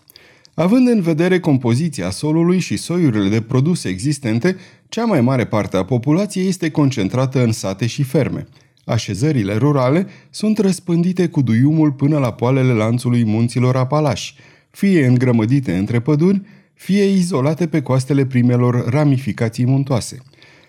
Având 0.54 0.88
în 0.88 1.00
vedere 1.00 1.40
compoziția 1.40 2.10
solului 2.10 2.58
și 2.58 2.76
soiurile 2.76 3.28
de 3.28 3.40
produse 3.40 3.88
existente, 3.88 4.56
cea 4.88 5.04
mai 5.04 5.20
mare 5.20 5.46
parte 5.46 5.76
a 5.76 5.84
populației 5.84 6.48
este 6.48 6.70
concentrată 6.70 7.42
în 7.42 7.52
sate 7.52 7.86
și 7.86 8.02
ferme. 8.02 8.46
Așezările 8.84 9.54
rurale 9.54 10.06
sunt 10.30 10.58
răspândite 10.58 11.28
cu 11.28 11.42
duiumul 11.42 11.92
până 11.92 12.18
la 12.18 12.32
poalele 12.32 12.72
lanțului 12.72 13.24
munților 13.24 13.76
Apalași, 13.76 14.34
fie 14.70 15.06
îngrămădite 15.06 15.76
între 15.76 16.00
păduri, 16.00 16.42
fie 16.74 17.04
izolate 17.04 17.66
pe 17.66 17.82
coastele 17.82 18.26
primelor 18.26 18.88
ramificații 18.88 19.66
muntoase. 19.66 20.18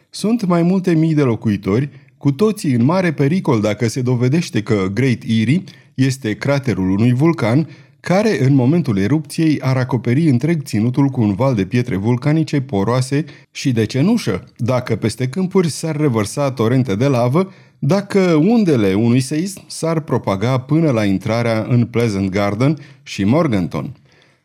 Sunt 0.09 0.45
mai 0.45 0.61
multe 0.61 0.93
mii 0.93 1.13
de 1.13 1.21
locuitori, 1.21 1.89
cu 2.17 2.31
toții 2.31 2.73
în 2.73 2.83
mare 2.83 3.13
pericol 3.13 3.61
dacă 3.61 3.87
se 3.87 4.01
dovedește 4.01 4.63
că 4.63 4.87
Great 4.93 5.21
Erie 5.27 5.63
este 5.93 6.33
craterul 6.33 6.89
unui 6.89 7.13
vulcan 7.13 7.67
care 8.05 8.43
în 8.45 8.55
momentul 8.55 8.97
erupției 8.97 9.59
ar 9.61 9.77
acoperi 9.77 10.29
întreg 10.29 10.61
ținutul 10.63 11.07
cu 11.07 11.21
un 11.21 11.33
val 11.33 11.55
de 11.55 11.65
pietre 11.65 11.95
vulcanice 11.95 12.61
poroase 12.61 13.25
și 13.51 13.71
de 13.71 13.85
cenușă, 13.85 14.43
dacă 14.57 14.95
peste 14.95 15.27
câmpuri 15.27 15.69
s-ar 15.69 15.95
revărsa 15.95 16.51
torente 16.51 16.95
de 16.95 17.07
lavă, 17.07 17.51
dacă 17.79 18.19
undele 18.33 18.93
unui 18.93 19.19
seism 19.19 19.61
s-ar 19.67 19.99
propaga 19.99 20.57
până 20.57 20.91
la 20.91 21.05
intrarea 21.05 21.65
în 21.69 21.85
Pleasant 21.85 22.29
Garden 22.29 22.77
și 23.03 23.23
Morganton. 23.23 23.95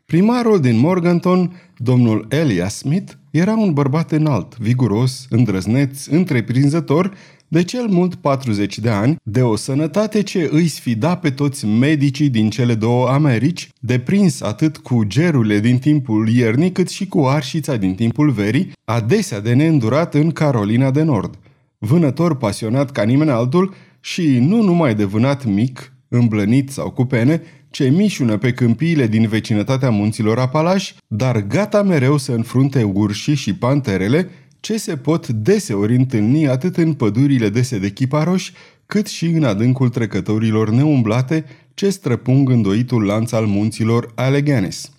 Primarul 0.05 0.61
din 0.61 0.79
Morganton, 0.79 1.61
domnul 1.77 2.27
Elias 2.31 2.77
Smith, 2.77 3.13
era 3.31 3.57
un 3.57 3.73
bărbat 3.73 4.13
înalt, 4.13 4.59
viguros, 4.59 5.27
îndrăzneț, 5.31 6.07
întreprinzător, 6.07 7.13
de 7.49 7.63
cel 7.63 7.87
mult 7.87 8.15
40 8.15 8.79
de 8.79 8.89
ani, 8.89 9.17
de 9.23 9.43
o 9.43 9.57
sănătate 9.57 10.23
ce 10.23 10.49
îi 10.53 10.67
sfida 10.67 11.17
pe 11.17 11.31
toți 11.31 11.67
medicii 11.67 12.29
din 12.29 12.51
cele 12.51 12.75
două 12.75 13.09
Americi, 13.09 13.69
deprins 13.81 14.41
atât 14.41 14.77
cu 14.77 15.05
gerurile 15.05 15.59
din 15.59 15.79
timpul 15.79 16.29
iernii 16.29 16.73
cât 16.73 16.89
și 16.89 17.07
cu 17.07 17.25
arșița 17.25 17.77
din 17.77 17.95
timpul 17.95 18.31
verii, 18.31 18.73
adesea 18.85 19.41
de 19.41 19.53
neîndurat 19.53 20.15
în 20.15 20.31
Carolina 20.31 20.91
de 20.91 21.03
Nord. 21.03 21.39
Vânător 21.79 22.37
pasionat 22.37 22.91
ca 22.91 23.03
nimeni 23.03 23.31
altul 23.31 23.75
și 24.01 24.39
nu 24.39 24.63
numai 24.63 24.95
de 24.95 25.05
vânat 25.05 25.45
mic, 25.45 25.93
îmblănit 26.09 26.71
sau 26.71 26.91
cu 26.91 27.05
pene, 27.05 27.43
ce 27.71 27.89
mișună 27.89 28.37
pe 28.37 28.53
câmpiile 28.53 29.07
din 29.07 29.29
vecinătatea 29.29 29.91
munților 29.91 30.39
Apalași, 30.39 30.95
dar 31.07 31.47
gata 31.47 31.83
mereu 31.83 32.17
să 32.17 32.33
înfrunte 32.33 32.83
urșii 32.83 33.35
și 33.35 33.55
panterele, 33.55 34.29
ce 34.61 34.77
se 34.77 34.97
pot 34.97 35.29
deseori 35.29 35.95
întâlni 35.95 36.49
atât 36.49 36.77
în 36.77 36.93
pădurile 36.93 37.49
dese 37.49 37.79
de 37.79 37.91
chiparoși, 37.91 38.53
cât 38.87 39.07
și 39.07 39.27
în 39.27 39.45
adâncul 39.45 39.89
trecătorilor 39.89 40.71
neumblate 40.71 41.45
ce 41.75 41.91
străpung 41.91 42.51
îndoitul 42.51 43.05
lanț 43.05 43.33
al 43.33 43.47
munților 43.47 44.13
Alleghenies. 44.15 44.91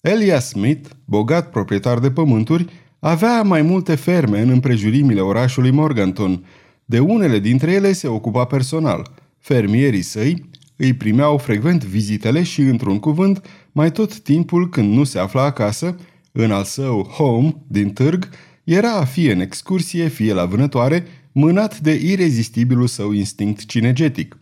Elias 0.00 0.48
Smith, 0.48 0.88
bogat 1.04 1.50
proprietar 1.50 1.98
de 1.98 2.10
pământuri, 2.10 2.66
avea 2.98 3.42
mai 3.42 3.62
multe 3.62 3.94
ferme 3.94 4.40
în 4.40 4.48
împrejurimile 4.48 5.20
orașului 5.20 5.70
Morganton. 5.70 6.44
De 6.84 6.98
unele 6.98 7.38
dintre 7.38 7.72
ele 7.72 7.92
se 7.92 8.08
ocupa 8.08 8.44
personal. 8.44 9.12
Fermierii 9.38 10.02
săi 10.02 10.48
îi 10.76 10.92
primeau 10.94 11.38
frecvent 11.38 11.84
vizitele 11.84 12.42
și, 12.42 12.60
într-un 12.60 12.98
cuvânt, 12.98 13.42
mai 13.72 13.92
tot 13.92 14.18
timpul 14.18 14.68
când 14.68 14.92
nu 14.92 15.04
se 15.04 15.18
afla 15.18 15.42
acasă, 15.42 15.96
în 16.32 16.50
al 16.50 16.64
său 16.64 17.02
home 17.02 17.54
din 17.66 17.90
târg, 17.90 18.28
era 18.72 19.04
fie 19.04 19.32
în 19.32 19.40
excursie, 19.40 20.08
fie 20.08 20.32
la 20.32 20.44
vânătoare, 20.44 21.06
mânat 21.32 21.78
de 21.78 21.92
irezistibilul 22.02 22.86
său 22.86 23.12
instinct 23.12 23.66
cinegetic. 23.66 24.36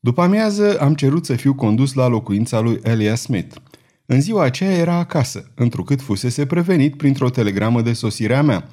După 0.00 0.22
amiază 0.22 0.78
am 0.80 0.94
cerut 0.94 1.24
să 1.24 1.34
fiu 1.34 1.54
condus 1.54 1.92
la 1.92 2.06
locuința 2.06 2.60
lui 2.60 2.80
Elias 2.82 3.20
Smith. 3.20 3.56
În 4.06 4.20
ziua 4.20 4.42
aceea 4.42 4.70
era 4.70 4.94
acasă, 4.94 5.50
întrucât 5.54 6.00
fusese 6.00 6.46
prevenit 6.46 6.96
printr-o 6.96 7.30
telegramă 7.30 7.82
de 7.82 7.92
sosire 7.92 8.34
a 8.34 8.42
mea. 8.42 8.68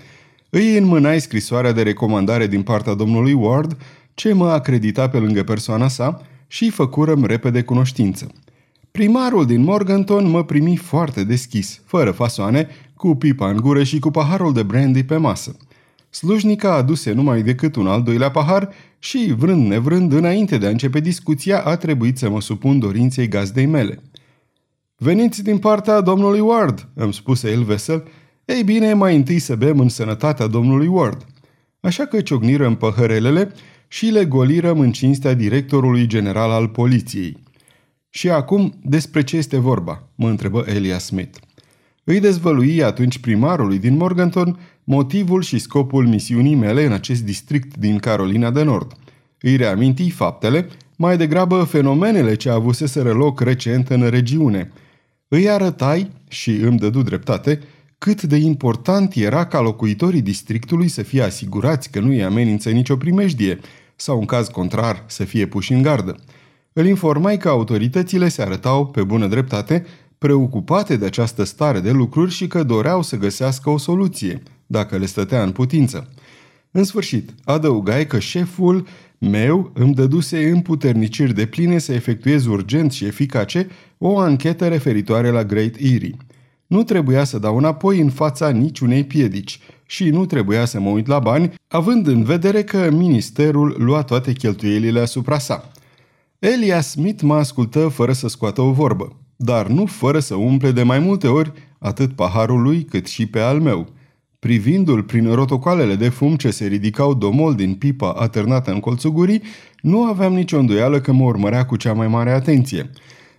Îi 0.49 0.77
înmânai 0.77 1.21
scrisoarea 1.21 1.71
de 1.71 1.81
recomandare 1.81 2.47
din 2.47 2.61
partea 2.61 2.93
domnului 2.93 3.33
Ward, 3.33 3.77
ce 4.13 4.33
mă 4.33 4.49
acredita 4.49 5.09
pe 5.09 5.17
lângă 5.17 5.43
persoana 5.43 5.87
sa 5.87 6.21
și 6.47 6.69
făcurăm 6.69 7.25
repede 7.25 7.61
cunoștință. 7.61 8.31
Primarul 8.91 9.45
din 9.45 9.61
Morganton 9.61 10.29
mă 10.29 10.43
primi 10.43 10.75
foarte 10.75 11.23
deschis, 11.23 11.81
fără 11.85 12.11
fasoane, 12.11 12.67
cu 12.95 13.15
pipa 13.15 13.49
în 13.49 13.57
gură 13.57 13.83
și 13.83 13.99
cu 13.99 14.11
paharul 14.11 14.53
de 14.53 14.63
brandy 14.63 15.03
pe 15.03 15.17
masă. 15.17 15.55
Slujnica 16.09 16.73
aduse 16.73 17.11
numai 17.11 17.41
decât 17.43 17.75
un 17.75 17.87
al 17.87 18.03
doilea 18.03 18.31
pahar 18.31 18.69
și, 18.99 19.33
vrând 19.37 19.67
nevrând, 19.67 20.13
înainte 20.13 20.57
de 20.57 20.65
a 20.65 20.69
începe 20.69 20.99
discuția, 20.99 21.61
a 21.61 21.75
trebuit 21.75 22.17
să 22.17 22.29
mă 22.29 22.41
supun 22.41 22.79
dorinței 22.79 23.27
gazdei 23.27 23.65
mele. 23.65 24.01
Veniți 24.97 25.43
din 25.43 25.57
partea 25.57 26.01
domnului 26.01 26.39
Ward, 26.39 26.87
îmi 26.93 27.13
spuse 27.13 27.51
el 27.51 27.63
vesel. 27.63 28.03
Ei 28.45 28.63
bine, 28.63 28.93
mai 28.93 29.15
întâi 29.15 29.39
să 29.39 29.55
bem 29.55 29.79
în 29.79 29.89
sănătatea 29.89 30.47
domnului 30.47 30.87
Ward. 30.87 31.25
Așa 31.79 32.05
că 32.05 32.21
ciocnirăm 32.21 32.75
păhărelele 32.75 33.51
și 33.87 34.05
le 34.05 34.25
golirăm 34.25 34.79
în 34.79 34.91
cinstea 34.91 35.33
directorului 35.33 36.07
general 36.07 36.49
al 36.49 36.67
poliției. 36.67 37.37
Și 38.13 38.29
acum, 38.29 38.73
despre 38.83 39.23
ce 39.23 39.37
este 39.37 39.57
vorba? 39.57 40.07
mă 40.15 40.29
întrebă 40.29 40.65
Elia 40.67 40.97
Smith. 40.97 41.37
Îi 42.03 42.19
dezvălui 42.19 42.83
atunci 42.83 43.19
primarului 43.19 43.79
din 43.79 43.97
Morganton 43.97 44.59
motivul 44.83 45.41
și 45.41 45.59
scopul 45.59 46.07
misiunii 46.07 46.55
mele 46.55 46.85
în 46.85 46.91
acest 46.91 47.23
district 47.23 47.77
din 47.77 47.97
Carolina 47.97 48.51
de 48.51 48.63
Nord. 48.63 48.93
Îi 49.41 49.55
reaminti 49.55 50.09
faptele, 50.09 50.67
mai 50.95 51.17
degrabă 51.17 51.63
fenomenele 51.63 52.35
ce 52.35 52.49
avuseseră 52.49 53.11
loc 53.11 53.39
recent 53.39 53.89
în 53.89 54.09
regiune. 54.09 54.71
Îi 55.27 55.49
arătai, 55.49 56.11
și 56.27 56.51
îmi 56.51 56.77
dădu 56.77 57.01
dreptate, 57.01 57.59
cât 57.97 58.23
de 58.23 58.37
important 58.37 59.13
era 59.15 59.45
ca 59.45 59.59
locuitorii 59.59 60.21
districtului 60.21 60.87
să 60.87 61.01
fie 61.01 61.21
asigurați 61.21 61.89
că 61.89 61.99
nu 61.99 62.07
îi 62.07 62.23
amenință 62.23 62.69
nicio 62.69 62.95
primejdie 62.95 63.59
sau, 63.95 64.19
în 64.19 64.25
caz 64.25 64.47
contrar, 64.47 65.03
să 65.07 65.23
fie 65.23 65.45
puși 65.45 65.73
în 65.73 65.81
gardă. 65.81 66.15
Îl 66.73 66.85
informai 66.85 67.37
că 67.37 67.49
autoritățile 67.49 68.27
se 68.27 68.41
arătau, 68.41 68.87
pe 68.87 69.03
bună 69.03 69.27
dreptate, 69.27 69.85
preocupate 70.17 70.95
de 70.95 71.05
această 71.05 71.43
stare 71.43 71.79
de 71.79 71.91
lucruri 71.91 72.31
și 72.31 72.47
că 72.47 72.63
doreau 72.63 73.01
să 73.01 73.17
găsească 73.17 73.69
o 73.69 73.77
soluție, 73.77 74.43
dacă 74.67 74.97
le 74.97 75.05
stătea 75.05 75.43
în 75.43 75.51
putință. 75.51 76.09
În 76.71 76.83
sfârșit, 76.83 77.29
adăugai 77.43 78.07
că 78.07 78.19
șeful 78.19 78.87
meu 79.17 79.71
îmi 79.73 79.93
dăduse 79.93 80.49
împuterniciri 80.49 81.33
de 81.33 81.45
pline 81.45 81.77
să 81.77 81.93
efectuez 81.93 82.45
urgent 82.45 82.91
și 82.91 83.05
eficace 83.05 83.67
o 83.97 84.19
anchetă 84.19 84.67
referitoare 84.67 85.29
la 85.29 85.43
Great 85.43 85.75
Erie. 85.77 86.17
Nu 86.67 86.83
trebuia 86.83 87.23
să 87.23 87.39
dau 87.39 87.57
înapoi 87.57 87.99
în 87.99 88.09
fața 88.09 88.49
niciunei 88.49 89.03
piedici 89.03 89.59
și 89.85 90.09
nu 90.09 90.25
trebuia 90.25 90.65
să 90.65 90.79
mă 90.79 90.89
uit 90.89 91.07
la 91.07 91.19
bani, 91.19 91.53
având 91.67 92.07
în 92.07 92.23
vedere 92.23 92.63
că 92.63 92.89
ministerul 92.91 93.75
lua 93.77 94.03
toate 94.03 94.33
cheltuielile 94.33 94.99
asupra 94.99 95.37
sa. 95.37 95.70
Elias 96.41 96.89
Smith 96.89 97.21
mă 97.21 97.35
ascultă 97.35 97.87
fără 97.87 98.13
să 98.13 98.27
scoată 98.27 98.61
o 98.61 98.71
vorbă 98.71 99.21
dar 99.43 99.67
nu 99.67 99.85
fără 99.85 100.19
să 100.19 100.35
umple 100.35 100.71
de 100.71 100.83
mai 100.83 100.99
multe 100.99 101.27
ori 101.27 101.51
atât 101.79 102.15
paharul 102.15 102.61
lui 102.61 102.83
cât 102.83 103.07
și 103.07 103.25
pe 103.25 103.39
al 103.39 103.59
meu. 103.59 103.89
Privindu-l 104.39 105.03
prin 105.03 105.33
rotocoalele 105.33 105.95
de 105.95 106.09
fum 106.09 106.35
ce 106.35 106.51
se 106.51 106.65
ridicau 106.65 107.13
domol 107.13 107.55
din 107.55 107.73
pipa 107.73 108.11
atârnată 108.11 108.71
în 108.71 108.79
colțul 108.79 109.11
gurii, 109.11 109.41
nu 109.81 110.03
aveam 110.03 110.33
nicio 110.33 110.57
îndoială 110.57 110.99
că 111.01 111.11
mă 111.11 111.23
urmărea 111.23 111.65
cu 111.65 111.75
cea 111.75 111.93
mai 111.93 112.07
mare 112.07 112.31
atenție. 112.31 112.89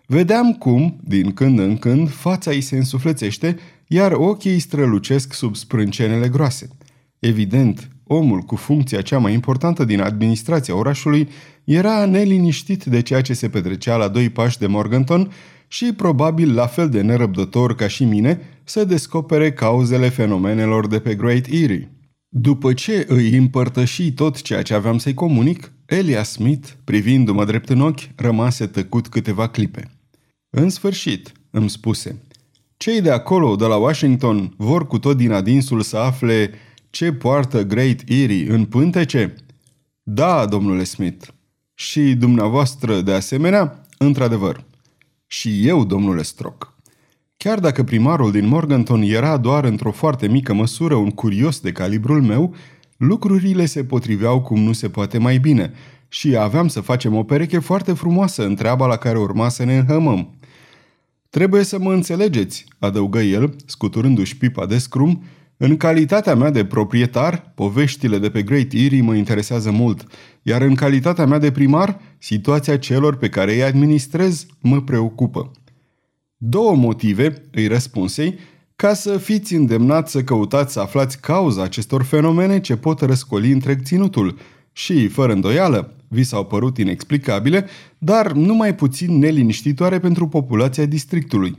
Vedeam 0.07 0.53
cum, 0.53 1.01
din 1.05 1.33
când 1.33 1.59
în 1.59 1.77
când, 1.77 2.11
fața 2.11 2.51
îi 2.51 2.61
se 2.61 2.77
însuflețește, 2.77 3.59
iar 3.87 4.13
ochii 4.13 4.53
îi 4.53 4.59
strălucesc 4.59 5.33
sub 5.33 5.57
sprâncenele 5.57 6.29
groase. 6.29 6.69
Evident, 7.19 7.89
omul 8.13 8.41
cu 8.41 8.57
funcția 8.57 9.01
cea 9.01 9.19
mai 9.19 9.33
importantă 9.33 9.85
din 9.85 10.01
administrația 10.01 10.77
orașului 10.77 11.29
era 11.65 12.05
neliniștit 12.05 12.85
de 12.85 13.03
ceea 13.03 13.21
ce 13.21 13.33
se 13.33 13.49
petrecea 13.49 13.97
la 13.97 14.09
doi 14.09 14.31
pași 14.31 14.59
de 14.59 14.67
Morganton 14.67 15.33
și 15.69 15.93
probabil 15.93 16.55
la 16.55 16.67
fel 16.67 16.89
de 16.89 17.01
nerăbdător 17.01 17.75
ca 17.75 17.89
și 17.89 18.05
mine 18.05 18.41
să 18.65 18.85
descopere 18.85 19.53
cauzele 19.53 20.09
fenomenelor 20.09 20.87
de 20.87 20.99
pe 20.99 21.15
Great 21.15 21.47
Erie. 21.47 21.91
După 22.29 22.73
ce 22.73 23.05
îi 23.09 23.37
împărtăși 23.37 24.13
tot 24.13 24.43
ceea 24.43 24.63
ce 24.63 24.75
aveam 24.75 24.99
să-i 24.99 25.15
comunic, 25.15 25.73
Elias 25.87 26.31
Smith, 26.31 26.69
privindu-mă 26.85 27.45
drept 27.45 27.69
în 27.69 27.81
ochi, 27.81 28.15
rămase 28.17 28.67
tăcut 28.67 29.09
câteva 29.09 29.49
clipe. 29.49 29.91
În 30.51 30.69
sfârșit, 30.69 31.33
îmi 31.51 31.71
spuse, 31.71 32.23
Cei 32.77 33.01
de 33.01 33.11
acolo, 33.11 33.57
de 33.57 33.65
la 33.65 33.77
Washington, 33.77 34.55
vor 34.57 34.87
cu 34.87 34.99
tot 34.99 35.17
din 35.17 35.33
adinsul 35.33 35.81
să 35.81 35.97
afle 35.97 36.51
ce 36.93 37.13
poartă 37.13 37.65
Great 37.65 38.01
Erie 38.07 38.53
în 38.53 38.65
pântece? 38.65 39.35
Da, 40.03 40.47
domnule 40.47 40.85
Smith. 40.85 41.29
Și 41.75 42.15
dumneavoastră, 42.15 43.01
de 43.01 43.13
asemenea, 43.13 43.81
într-adevăr. 43.99 44.65
Și 45.27 45.67
eu, 45.69 45.85
domnule 45.85 46.23
Strock. 46.23 46.75
Chiar 47.37 47.59
dacă 47.61 47.85
primarul 47.85 48.31
din 48.31 48.47
Morganton 48.47 49.03
era 49.03 49.37
doar 49.37 49.65
într-o 49.65 49.91
foarte 49.91 50.29
mică 50.29 50.55
măsură 50.55 50.95
un 50.95 51.11
curios 51.11 51.61
de 51.61 51.73
calibrul 51.73 52.23
meu, 52.23 52.55
lucrurile 52.97 53.67
se 53.67 53.85
potriveau 53.85 54.43
cum 54.43 54.61
nu 54.61 54.73
se 54.73 54.89
poate 54.89 55.19
mai 55.19 55.39
bine 55.39 55.73
și 56.09 56.37
aveam 56.37 56.69
să 56.69 56.81
facem 56.81 57.15
o 57.15 57.23
pereche 57.23 57.59
foarte 57.59 57.93
frumoasă 57.93 58.45
în 58.45 58.55
treaba 58.55 58.87
la 58.87 58.97
care 58.97 59.19
urma 59.19 59.49
să 59.49 59.65
ne 59.65 59.77
înhămăm. 59.77 60.35
Trebuie 61.31 61.63
să 61.63 61.79
mă 61.79 61.93
înțelegeți, 61.93 62.65
adăugă 62.79 63.21
el, 63.21 63.57
scuturându-și 63.67 64.37
pipa 64.37 64.67
de 64.67 64.79
scrum, 64.79 65.23
în 65.65 65.77
calitatea 65.77 66.35
mea 66.35 66.51
de 66.51 66.65
proprietar, 66.65 67.53
poveștile 67.55 68.19
de 68.19 68.31
pe 68.31 68.43
Great 68.43 68.73
Erie 68.73 69.03
mă 69.03 69.15
interesează 69.15 69.71
mult, 69.71 70.07
iar 70.43 70.63
în 70.63 70.75
calitatea 70.75 71.27
mea 71.27 71.39
de 71.39 71.51
primar, 71.51 72.01
situația 72.19 72.79
celor 72.79 73.17
pe 73.17 73.29
care 73.29 73.53
îi 73.53 73.63
administrez 73.63 74.47
mă 74.61 74.81
preocupă. 74.81 75.51
Două 76.37 76.75
motive, 76.75 77.43
îi 77.53 77.67
răspunsei, 77.67 78.39
ca 78.77 78.95
să 78.95 79.19
fiți 79.19 79.55
îndemnat 79.55 80.09
să 80.09 80.23
căutați 80.23 80.73
să 80.73 80.81
aflați 80.81 81.21
cauza 81.21 81.63
acestor 81.63 82.03
fenomene 82.03 82.61
ce 82.61 82.77
pot 82.77 83.01
răscoli 83.01 83.53
întreg 83.53 83.83
ținutul 83.83 84.39
și, 84.73 85.09
fără 85.09 85.33
îndoială, 85.33 85.97
vi 86.09 86.23
s-au 86.23 86.45
părut 86.45 86.79
inexplicabile, 86.79 87.67
dar 87.99 88.33
numai 88.33 88.75
puțin 88.75 89.19
neliniștitoare 89.19 89.99
pentru 89.99 90.29
populația 90.29 90.87
districtului. 90.87 91.59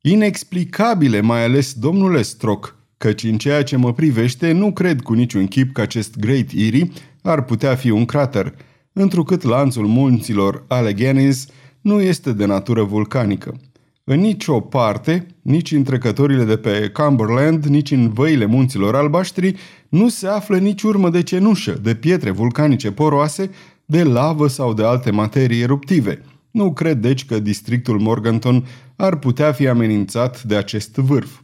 Inexplicabile, 0.00 1.20
mai 1.20 1.44
ales 1.44 1.72
domnule 1.72 2.22
Strock, 2.22 2.78
căci 3.00 3.22
în 3.22 3.38
ceea 3.38 3.62
ce 3.62 3.76
mă 3.76 3.92
privește 3.92 4.52
nu 4.52 4.72
cred 4.72 5.00
cu 5.00 5.12
niciun 5.12 5.46
chip 5.46 5.72
că 5.72 5.80
acest 5.80 6.18
Great 6.18 6.46
Erie 6.54 6.88
ar 7.22 7.44
putea 7.44 7.74
fi 7.74 7.90
un 7.90 8.04
crater, 8.04 8.54
întrucât 8.92 9.42
lanțul 9.42 9.86
munților 9.86 10.64
Alleghenies 10.68 11.46
nu 11.80 12.00
este 12.00 12.32
de 12.32 12.44
natură 12.44 12.82
vulcanică. 12.82 13.60
În 14.04 14.20
nicio 14.20 14.60
parte, 14.60 15.26
nici 15.42 15.72
în 15.72 15.82
trecătorile 15.82 16.44
de 16.44 16.56
pe 16.56 16.90
Cumberland, 16.92 17.64
nici 17.64 17.90
în 17.90 18.12
văile 18.12 18.44
munților 18.44 18.96
albaștri, 18.96 19.54
nu 19.88 20.08
se 20.08 20.26
află 20.26 20.56
nici 20.56 20.82
urmă 20.82 21.10
de 21.10 21.22
cenușă, 21.22 21.78
de 21.82 21.94
pietre 21.94 22.30
vulcanice 22.30 22.90
poroase, 22.92 23.50
de 23.84 24.02
lavă 24.02 24.46
sau 24.46 24.74
de 24.74 24.84
alte 24.84 25.10
materii 25.10 25.60
eruptive. 25.60 26.22
Nu 26.50 26.72
cred 26.72 26.98
deci 26.98 27.24
că 27.24 27.38
districtul 27.38 27.98
Morganton 27.98 28.66
ar 28.96 29.16
putea 29.16 29.52
fi 29.52 29.68
amenințat 29.68 30.42
de 30.42 30.56
acest 30.56 30.96
vârf. 30.96 31.40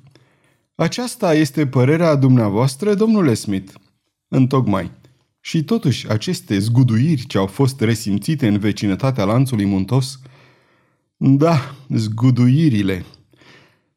Aceasta 0.76 1.34
este 1.34 1.66
părerea 1.66 2.14
dumneavoastră, 2.14 2.94
domnule 2.94 3.34
Smith. 3.34 3.72
Întocmai. 4.28 4.90
Și 5.40 5.64
totuși, 5.64 6.08
aceste 6.08 6.58
zguduiri 6.58 7.26
ce 7.26 7.38
au 7.38 7.46
fost 7.46 7.80
resimțite 7.80 8.46
în 8.46 8.58
vecinătatea 8.58 9.24
lanțului 9.24 9.64
muntos– 9.64 10.18
da, 11.18 11.74
zguduirile. 11.88 13.04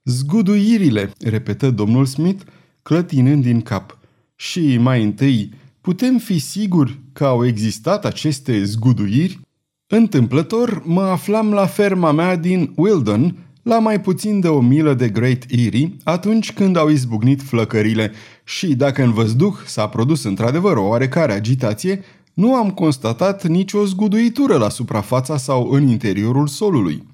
Zguduirile, 0.04 1.12
repetă 1.20 1.72
domnul 1.72 2.06
Smith, 2.06 2.44
clătinând 2.82 3.44
din 3.44 3.62
cap. 3.62 3.98
Și 4.36 4.78
mai 4.78 5.04
întâi, 5.04 5.54
putem 5.82 6.18
fi 6.18 6.40
siguri 6.40 7.00
că 7.14 7.26
au 7.26 7.46
existat 7.46 8.06
aceste 8.06 8.64
zguduiri? 8.64 9.40
Întâmplător, 9.88 10.84
mă 10.86 11.02
aflam 11.02 11.52
la 11.52 11.66
ferma 11.66 12.12
mea 12.12 12.36
din 12.36 12.74
Wildon, 12.76 13.38
la 13.62 13.80
mai 13.80 14.02
puțin 14.02 14.40
de 14.40 14.48
o 14.48 14.62
milă 14.62 14.94
de 14.94 15.10
Great 15.10 15.46
Erie, 15.48 15.96
atunci 16.04 16.54
când 16.54 16.76
au 16.76 16.90
izbucnit 16.90 17.42
flăcările 17.42 18.12
și, 18.44 18.76
dacă 18.76 19.04
în 19.04 19.14
văzduh 19.14 19.56
s-a 19.66 19.88
produs 19.88 20.24
într-adevăr 20.24 20.78
o 20.78 20.88
oarecare 20.88 21.34
agitație, 21.34 22.04
nu 22.34 22.56
am 22.56 22.72
constatat 22.72 23.48
nicio 23.48 23.86
zguduitură 23.86 24.58
la 24.58 24.70
suprafața 24.70 25.38
sau 25.38 25.70
în 25.70 25.88
interiorul 25.88 26.48
solului. 26.48 27.08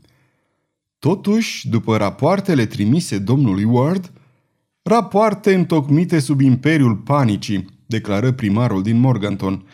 Totuși, 1.00 1.70
după 1.70 1.98
rapoartele 1.98 2.66
trimise 2.66 3.18
domnului 3.18 3.64
Ward, 3.64 4.12
rapoarte 4.82 5.54
întocmite 5.54 6.20
sub 6.20 6.40
imperiul 6.40 6.96
panicii, 6.96 7.66
declară 7.86 8.32
primarul 8.32 8.82
din 8.82 9.00
Morganton. 9.00 9.66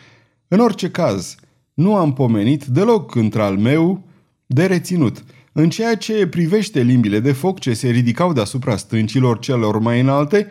În 0.48 0.58
orice 0.58 0.90
caz, 0.90 1.34
nu 1.74 1.96
am 1.96 2.12
pomenit 2.12 2.64
deloc 2.64 3.14
într-al 3.14 3.56
meu 3.56 4.02
de 4.46 4.66
reținut. 4.66 5.24
În 5.52 5.70
ceea 5.70 5.96
ce 5.96 6.26
privește 6.26 6.82
limbile 6.82 7.20
de 7.20 7.32
foc 7.32 7.58
ce 7.58 7.72
se 7.74 7.88
ridicau 7.88 8.32
deasupra 8.32 8.76
stâncilor 8.76 9.38
celor 9.38 9.78
mai 9.78 10.00
înalte, 10.00 10.50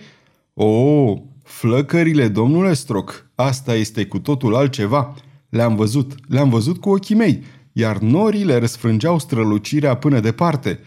o, 0.53 1.13
flăcările, 1.43 2.27
domnule 2.27 2.73
Stroc, 2.73 3.29
asta 3.35 3.75
este 3.75 4.05
cu 4.05 4.19
totul 4.19 4.55
altceva. 4.55 5.15
Le-am 5.49 5.75
văzut, 5.75 6.15
le-am 6.27 6.49
văzut 6.49 6.77
cu 6.77 6.89
ochii 6.89 7.15
mei 7.15 7.43
iar 7.73 7.97
norile 7.97 8.57
răsfrângeau 8.57 9.19
strălucirea 9.19 9.95
până 9.95 10.19
departe. 10.19 10.79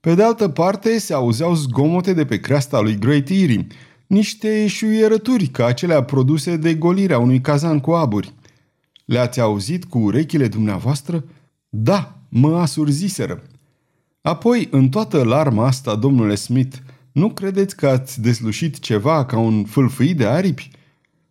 Pe 0.00 0.14
de 0.14 0.22
altă 0.22 0.48
parte, 0.48 0.98
se 0.98 1.14
auzeau 1.14 1.54
zgomote 1.54 2.12
de 2.12 2.24
pe 2.24 2.40
creasta 2.40 2.80
lui 2.80 2.98
Great 2.98 3.28
Erie, 3.28 3.66
niște 4.06 4.66
șuierături 4.66 5.46
ca 5.46 5.64
acelea 5.64 6.02
produse 6.02 6.56
de 6.56 6.74
golirea 6.74 7.18
unui 7.18 7.40
cazan 7.40 7.80
cu 7.80 7.90
aburi. 7.90 8.34
Le-ați 9.04 9.40
auzit 9.40 9.84
cu 9.84 9.98
urechile 9.98 10.48
dumneavoastră? 10.48 11.24
Da, 11.68 12.18
mă 12.28 12.56
asurziseră. 12.56 13.42
Apoi, 14.22 14.68
în 14.70 14.88
toată 14.88 15.22
larma 15.24 15.66
asta, 15.66 15.96
domnule 15.96 16.34
Smith, 16.34 16.76
nu 17.12 17.30
credeți 17.30 17.76
că 17.76 17.86
ați 17.86 18.20
deslușit 18.20 18.78
ceva 18.78 19.24
ca 19.24 19.38
un 19.38 19.64
fâlfâi 19.64 20.14
de 20.14 20.26
aripi? 20.26 20.70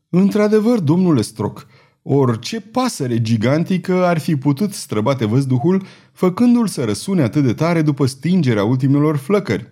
Într-adevăr, 0.10 0.80
domnule 0.80 1.22
Stroc, 1.22 1.68
Orice 2.02 2.60
pasăre 2.60 3.22
gigantică 3.22 4.06
ar 4.06 4.18
fi 4.20 4.36
putut 4.36 4.74
străbate 4.74 5.26
văzduhul, 5.26 5.84
făcându-l 6.12 6.68
să 6.68 6.84
răsune 6.84 7.22
atât 7.22 7.44
de 7.44 7.54
tare 7.54 7.82
după 7.82 8.06
stingerea 8.06 8.64
ultimelor 8.64 9.18
flăcări. 9.18 9.72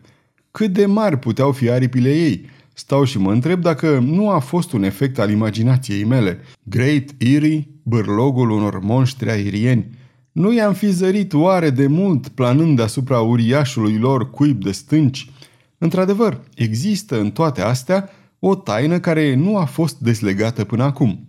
Cât 0.51 0.73
de 0.73 0.85
mari 0.85 1.17
puteau 1.17 1.51
fi 1.51 1.69
aripile 1.69 2.15
ei? 2.15 2.45
Stau 2.73 3.03
și 3.03 3.19
mă 3.19 3.31
întreb 3.31 3.61
dacă 3.61 3.99
nu 3.99 4.29
a 4.29 4.39
fost 4.39 4.71
un 4.71 4.83
efect 4.83 5.19
al 5.19 5.31
imaginației 5.31 6.03
mele. 6.03 6.39
Great 6.63 7.09
Erie, 7.17 7.67
bârlogul 7.83 8.49
unor 8.49 8.79
monștri 8.79 9.29
aerieni. 9.29 9.96
Nu 10.37 10.53
i-am 10.53 10.73
fi 10.73 10.91
zărit 10.91 11.33
oare 11.33 11.69
de 11.69 11.87
mult 11.87 12.27
planând 12.27 12.75
deasupra 12.75 13.19
uriașului 13.19 13.97
lor 13.97 14.29
cuib 14.29 14.63
de 14.63 14.71
stânci? 14.71 15.29
Într-adevăr, 15.77 16.41
există 16.55 17.19
în 17.19 17.31
toate 17.31 17.61
astea 17.61 18.09
o 18.39 18.55
taină 18.55 18.99
care 18.99 19.35
nu 19.35 19.57
a 19.57 19.65
fost 19.65 19.99
deslegată 19.99 20.63
până 20.63 20.83
acum 20.83 21.27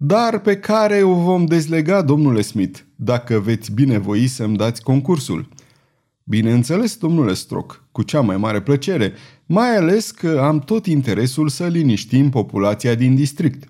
dar 0.00 0.40
pe 0.40 0.56
care 0.56 1.02
o 1.02 1.14
vom 1.14 1.44
dezlega, 1.44 2.02
domnule 2.02 2.40
Smith, 2.40 2.80
dacă 2.96 3.38
veți 3.38 3.72
binevoi 3.72 4.26
să-mi 4.26 4.56
dați 4.56 4.82
concursul. 4.82 5.48
Bineînțeles, 6.24 6.96
domnule 6.96 7.34
Stroc, 7.34 7.84
cu 7.92 8.02
cea 8.02 8.20
mai 8.20 8.36
mare 8.36 8.60
plăcere, 8.60 9.12
mai 9.46 9.76
ales 9.76 10.10
că 10.10 10.40
am 10.42 10.58
tot 10.58 10.86
interesul 10.86 11.48
să 11.48 11.66
liniștim 11.66 12.30
populația 12.30 12.94
din 12.94 13.14
district. 13.14 13.68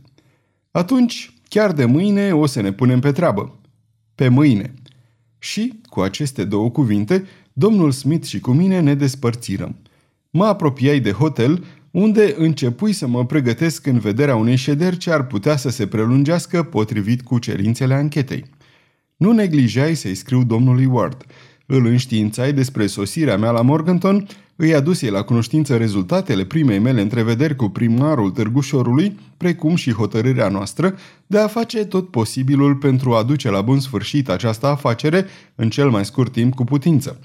Atunci, 0.70 1.32
chiar 1.48 1.72
de 1.72 1.84
mâine 1.84 2.32
o 2.32 2.46
să 2.46 2.60
ne 2.60 2.72
punem 2.72 3.00
pe 3.00 3.12
treabă. 3.12 3.58
Pe 4.18 4.28
mâine. 4.28 4.74
Și, 5.38 5.80
cu 5.82 6.00
aceste 6.00 6.44
două 6.44 6.70
cuvinte, 6.70 7.24
domnul 7.52 7.90
Smith 7.90 8.26
și 8.26 8.40
cu 8.40 8.50
mine 8.50 8.80
ne 8.80 8.94
despărțirăm. 8.94 9.76
Mă 10.30 10.44
apropiai 10.44 11.00
de 11.00 11.10
hotel 11.10 11.64
unde 11.90 12.34
începui 12.36 12.92
să 12.92 13.06
mă 13.06 13.26
pregătesc 13.26 13.86
în 13.86 13.98
vederea 13.98 14.36
unei 14.36 14.56
șederi 14.56 14.96
ce 14.96 15.10
ar 15.10 15.26
putea 15.26 15.56
să 15.56 15.70
se 15.70 15.86
prelungească 15.86 16.62
potrivit 16.62 17.22
cu 17.22 17.38
cerințele 17.38 17.94
anchetei. 17.94 18.44
Nu 19.16 19.32
neglijai 19.32 19.94
să-i 19.94 20.14
scriu 20.14 20.44
domnului 20.44 20.84
Ward. 20.84 21.24
Îl 21.66 21.86
înștiințai 21.86 22.52
despre 22.52 22.86
sosirea 22.86 23.36
mea 23.36 23.50
la 23.50 23.62
Morganton, 23.62 24.26
îi 24.60 24.74
aduse 24.74 25.10
la 25.10 25.22
cunoștință 25.22 25.76
rezultatele 25.76 26.44
primei 26.44 26.78
mele 26.78 27.00
întrevederi 27.00 27.56
cu 27.56 27.68
primarul 27.68 28.30
Târgușorului, 28.30 29.18
precum 29.36 29.74
și 29.74 29.92
hotărârea 29.92 30.48
noastră 30.48 30.94
de 31.26 31.38
a 31.38 31.46
face 31.46 31.84
tot 31.84 32.10
posibilul 32.10 32.74
pentru 32.74 33.12
a 33.12 33.22
duce 33.22 33.50
la 33.50 33.60
bun 33.60 33.80
sfârșit 33.80 34.28
această 34.28 34.66
afacere 34.66 35.26
în 35.54 35.70
cel 35.70 35.90
mai 35.90 36.04
scurt 36.04 36.32
timp 36.32 36.54
cu 36.54 36.64
putință. 36.64 37.20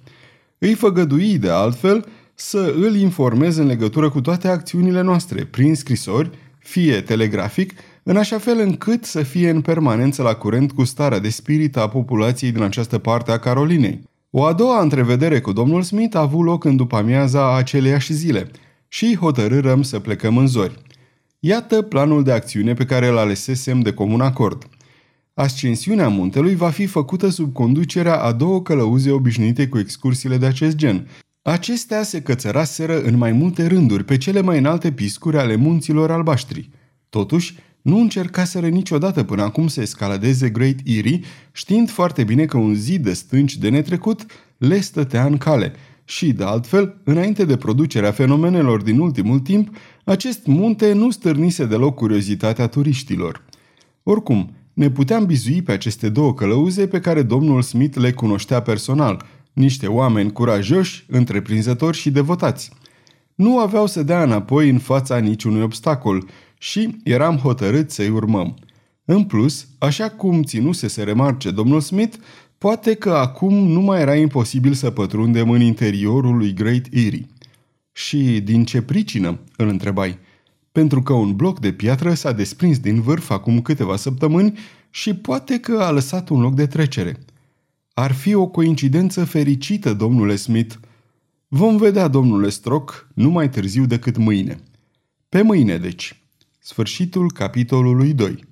Îi 0.57 0.73
făgădui, 0.73 1.37
de 1.37 1.49
altfel, 1.49 2.05
să 2.35 2.73
îl 2.77 2.95
informez 2.95 3.57
în 3.57 3.65
legătură 3.65 4.09
cu 4.09 4.21
toate 4.21 4.47
acțiunile 4.47 5.01
noastre, 5.01 5.43
prin 5.43 5.75
scrisori, 5.75 6.29
fie 6.59 7.01
telegrafic, 7.01 7.73
în 8.03 8.17
așa 8.17 8.37
fel 8.37 8.59
încât 8.59 9.05
să 9.05 9.23
fie 9.23 9.49
în 9.49 9.61
permanență 9.61 10.21
la 10.21 10.33
curent 10.33 10.71
cu 10.71 10.83
starea 10.83 11.19
de 11.19 11.29
spirit 11.29 11.77
a 11.77 11.87
populației 11.87 12.51
din 12.51 12.61
această 12.61 12.97
parte 12.97 13.31
a 13.31 13.37
Carolinei. 13.37 14.11
O 14.35 14.43
a 14.43 14.53
doua 14.53 14.81
întrevedere 14.81 15.41
cu 15.41 15.51
domnul 15.51 15.81
Smith 15.81 16.15
a 16.15 16.19
avut 16.19 16.45
loc 16.45 16.63
în 16.63 16.75
după 16.75 16.95
amiaza 16.95 17.55
aceleiași 17.55 18.13
zile 18.13 18.51
și 18.87 19.15
hotărârăm 19.15 19.81
să 19.81 19.99
plecăm 19.99 20.37
în 20.37 20.47
zori. 20.47 20.81
Iată 21.39 21.81
planul 21.81 22.23
de 22.23 22.31
acțiune 22.31 22.73
pe 22.73 22.85
care 22.85 23.07
îl 23.07 23.17
alesesem 23.17 23.79
de 23.79 23.93
comun 23.93 24.21
acord. 24.21 24.69
Ascensiunea 25.33 26.07
muntelui 26.07 26.55
va 26.55 26.69
fi 26.69 26.85
făcută 26.85 27.29
sub 27.29 27.53
conducerea 27.53 28.21
a 28.21 28.31
două 28.31 28.61
călăuze 28.61 29.11
obișnuite 29.11 29.67
cu 29.67 29.79
excursiile 29.79 30.37
de 30.37 30.45
acest 30.45 30.75
gen, 30.75 31.07
Acestea 31.41 32.03
se 32.03 32.21
cățăraseră 32.21 33.01
în 33.01 33.17
mai 33.17 33.31
multe 33.31 33.67
rânduri 33.67 34.03
pe 34.03 34.17
cele 34.17 34.41
mai 34.41 34.57
înalte 34.57 34.91
piscuri 34.91 35.37
ale 35.37 35.55
munților 35.55 36.11
albaștri. 36.11 36.69
Totuși, 37.09 37.55
nu 37.83 37.99
încercaseră 37.99 38.67
niciodată 38.67 39.23
până 39.23 39.41
acum 39.41 39.67
să 39.67 39.81
escaladeze 39.81 40.49
Great 40.49 40.75
Erie, 40.83 41.19
știind 41.51 41.89
foarte 41.89 42.23
bine 42.23 42.45
că 42.45 42.57
un 42.57 42.73
zid 42.75 43.03
de 43.03 43.13
stânci 43.13 43.57
de 43.57 43.69
netrecut 43.69 44.25
le 44.57 44.79
stătea 44.79 45.25
în 45.25 45.37
cale 45.37 45.73
și, 46.05 46.33
de 46.33 46.43
altfel, 46.43 47.01
înainte 47.03 47.45
de 47.45 47.57
producerea 47.57 48.11
fenomenelor 48.11 48.81
din 48.81 48.99
ultimul 48.99 49.39
timp, 49.39 49.75
acest 50.03 50.45
munte 50.45 50.93
nu 50.93 51.11
stârnise 51.11 51.65
deloc 51.65 51.95
curiozitatea 51.95 52.67
turiștilor. 52.67 53.43
Oricum, 54.03 54.55
ne 54.73 54.89
puteam 54.89 55.25
bizui 55.25 55.61
pe 55.61 55.71
aceste 55.71 56.09
două 56.09 56.33
călăuze 56.33 56.87
pe 56.87 56.99
care 56.99 57.21
domnul 57.21 57.61
Smith 57.61 57.97
le 57.97 58.11
cunoștea 58.11 58.61
personal, 58.61 59.25
niște 59.53 59.87
oameni 59.87 60.31
curajoși, 60.31 61.05
întreprinzători 61.07 61.97
și 61.97 62.11
devotați. 62.11 62.71
Nu 63.35 63.59
aveau 63.59 63.87
să 63.87 64.03
dea 64.03 64.23
înapoi 64.23 64.69
în 64.69 64.77
fața 64.77 65.17
niciunui 65.17 65.61
obstacol 65.61 66.25
și 66.63 66.97
eram 67.03 67.37
hotărât 67.37 67.91
să-i 67.91 68.09
urmăm. 68.09 68.55
În 69.05 69.23
plus, 69.23 69.67
așa 69.77 70.09
cum 70.09 70.43
ținuse 70.43 70.87
să 70.87 71.03
remarce 71.03 71.51
domnul 71.51 71.81
Smith, 71.81 72.17
poate 72.57 72.93
că 72.93 73.11
acum 73.13 73.53
nu 73.53 73.81
mai 73.81 74.01
era 74.01 74.15
imposibil 74.15 74.73
să 74.73 74.89
pătrundem 74.89 75.49
în 75.49 75.61
interiorul 75.61 76.37
lui 76.37 76.53
Great 76.53 76.85
Erie. 76.91 77.27
Și 77.91 78.41
din 78.43 78.65
ce 78.65 78.81
pricină? 78.81 79.39
îl 79.57 79.67
întrebai. 79.67 80.17
Pentru 80.71 81.01
că 81.01 81.13
un 81.13 81.35
bloc 81.35 81.59
de 81.59 81.71
piatră 81.71 82.13
s-a 82.13 82.31
desprins 82.31 82.79
din 82.79 83.01
vârf 83.01 83.29
acum 83.29 83.61
câteva 83.61 83.95
săptămâni 83.95 84.57
și 84.89 85.13
poate 85.13 85.59
că 85.59 85.77
a 85.79 85.91
lăsat 85.91 86.29
un 86.29 86.41
loc 86.41 86.55
de 86.55 86.65
trecere. 86.65 87.19
Ar 87.93 88.11
fi 88.11 88.33
o 88.33 88.47
coincidență 88.47 89.25
fericită, 89.25 89.93
domnule 89.93 90.35
Smith. 90.35 90.75
Vom 91.47 91.77
vedea, 91.77 92.07
domnule 92.07 92.49
Stroc, 92.49 93.07
nu 93.13 93.29
mai 93.29 93.49
târziu 93.49 93.85
decât 93.85 94.17
mâine. 94.17 94.59
Pe 95.29 95.41
mâine, 95.41 95.77
deci. 95.77 96.17
Sfârșitul 96.65 97.31
capitolului 97.31 98.13
2 98.13 98.45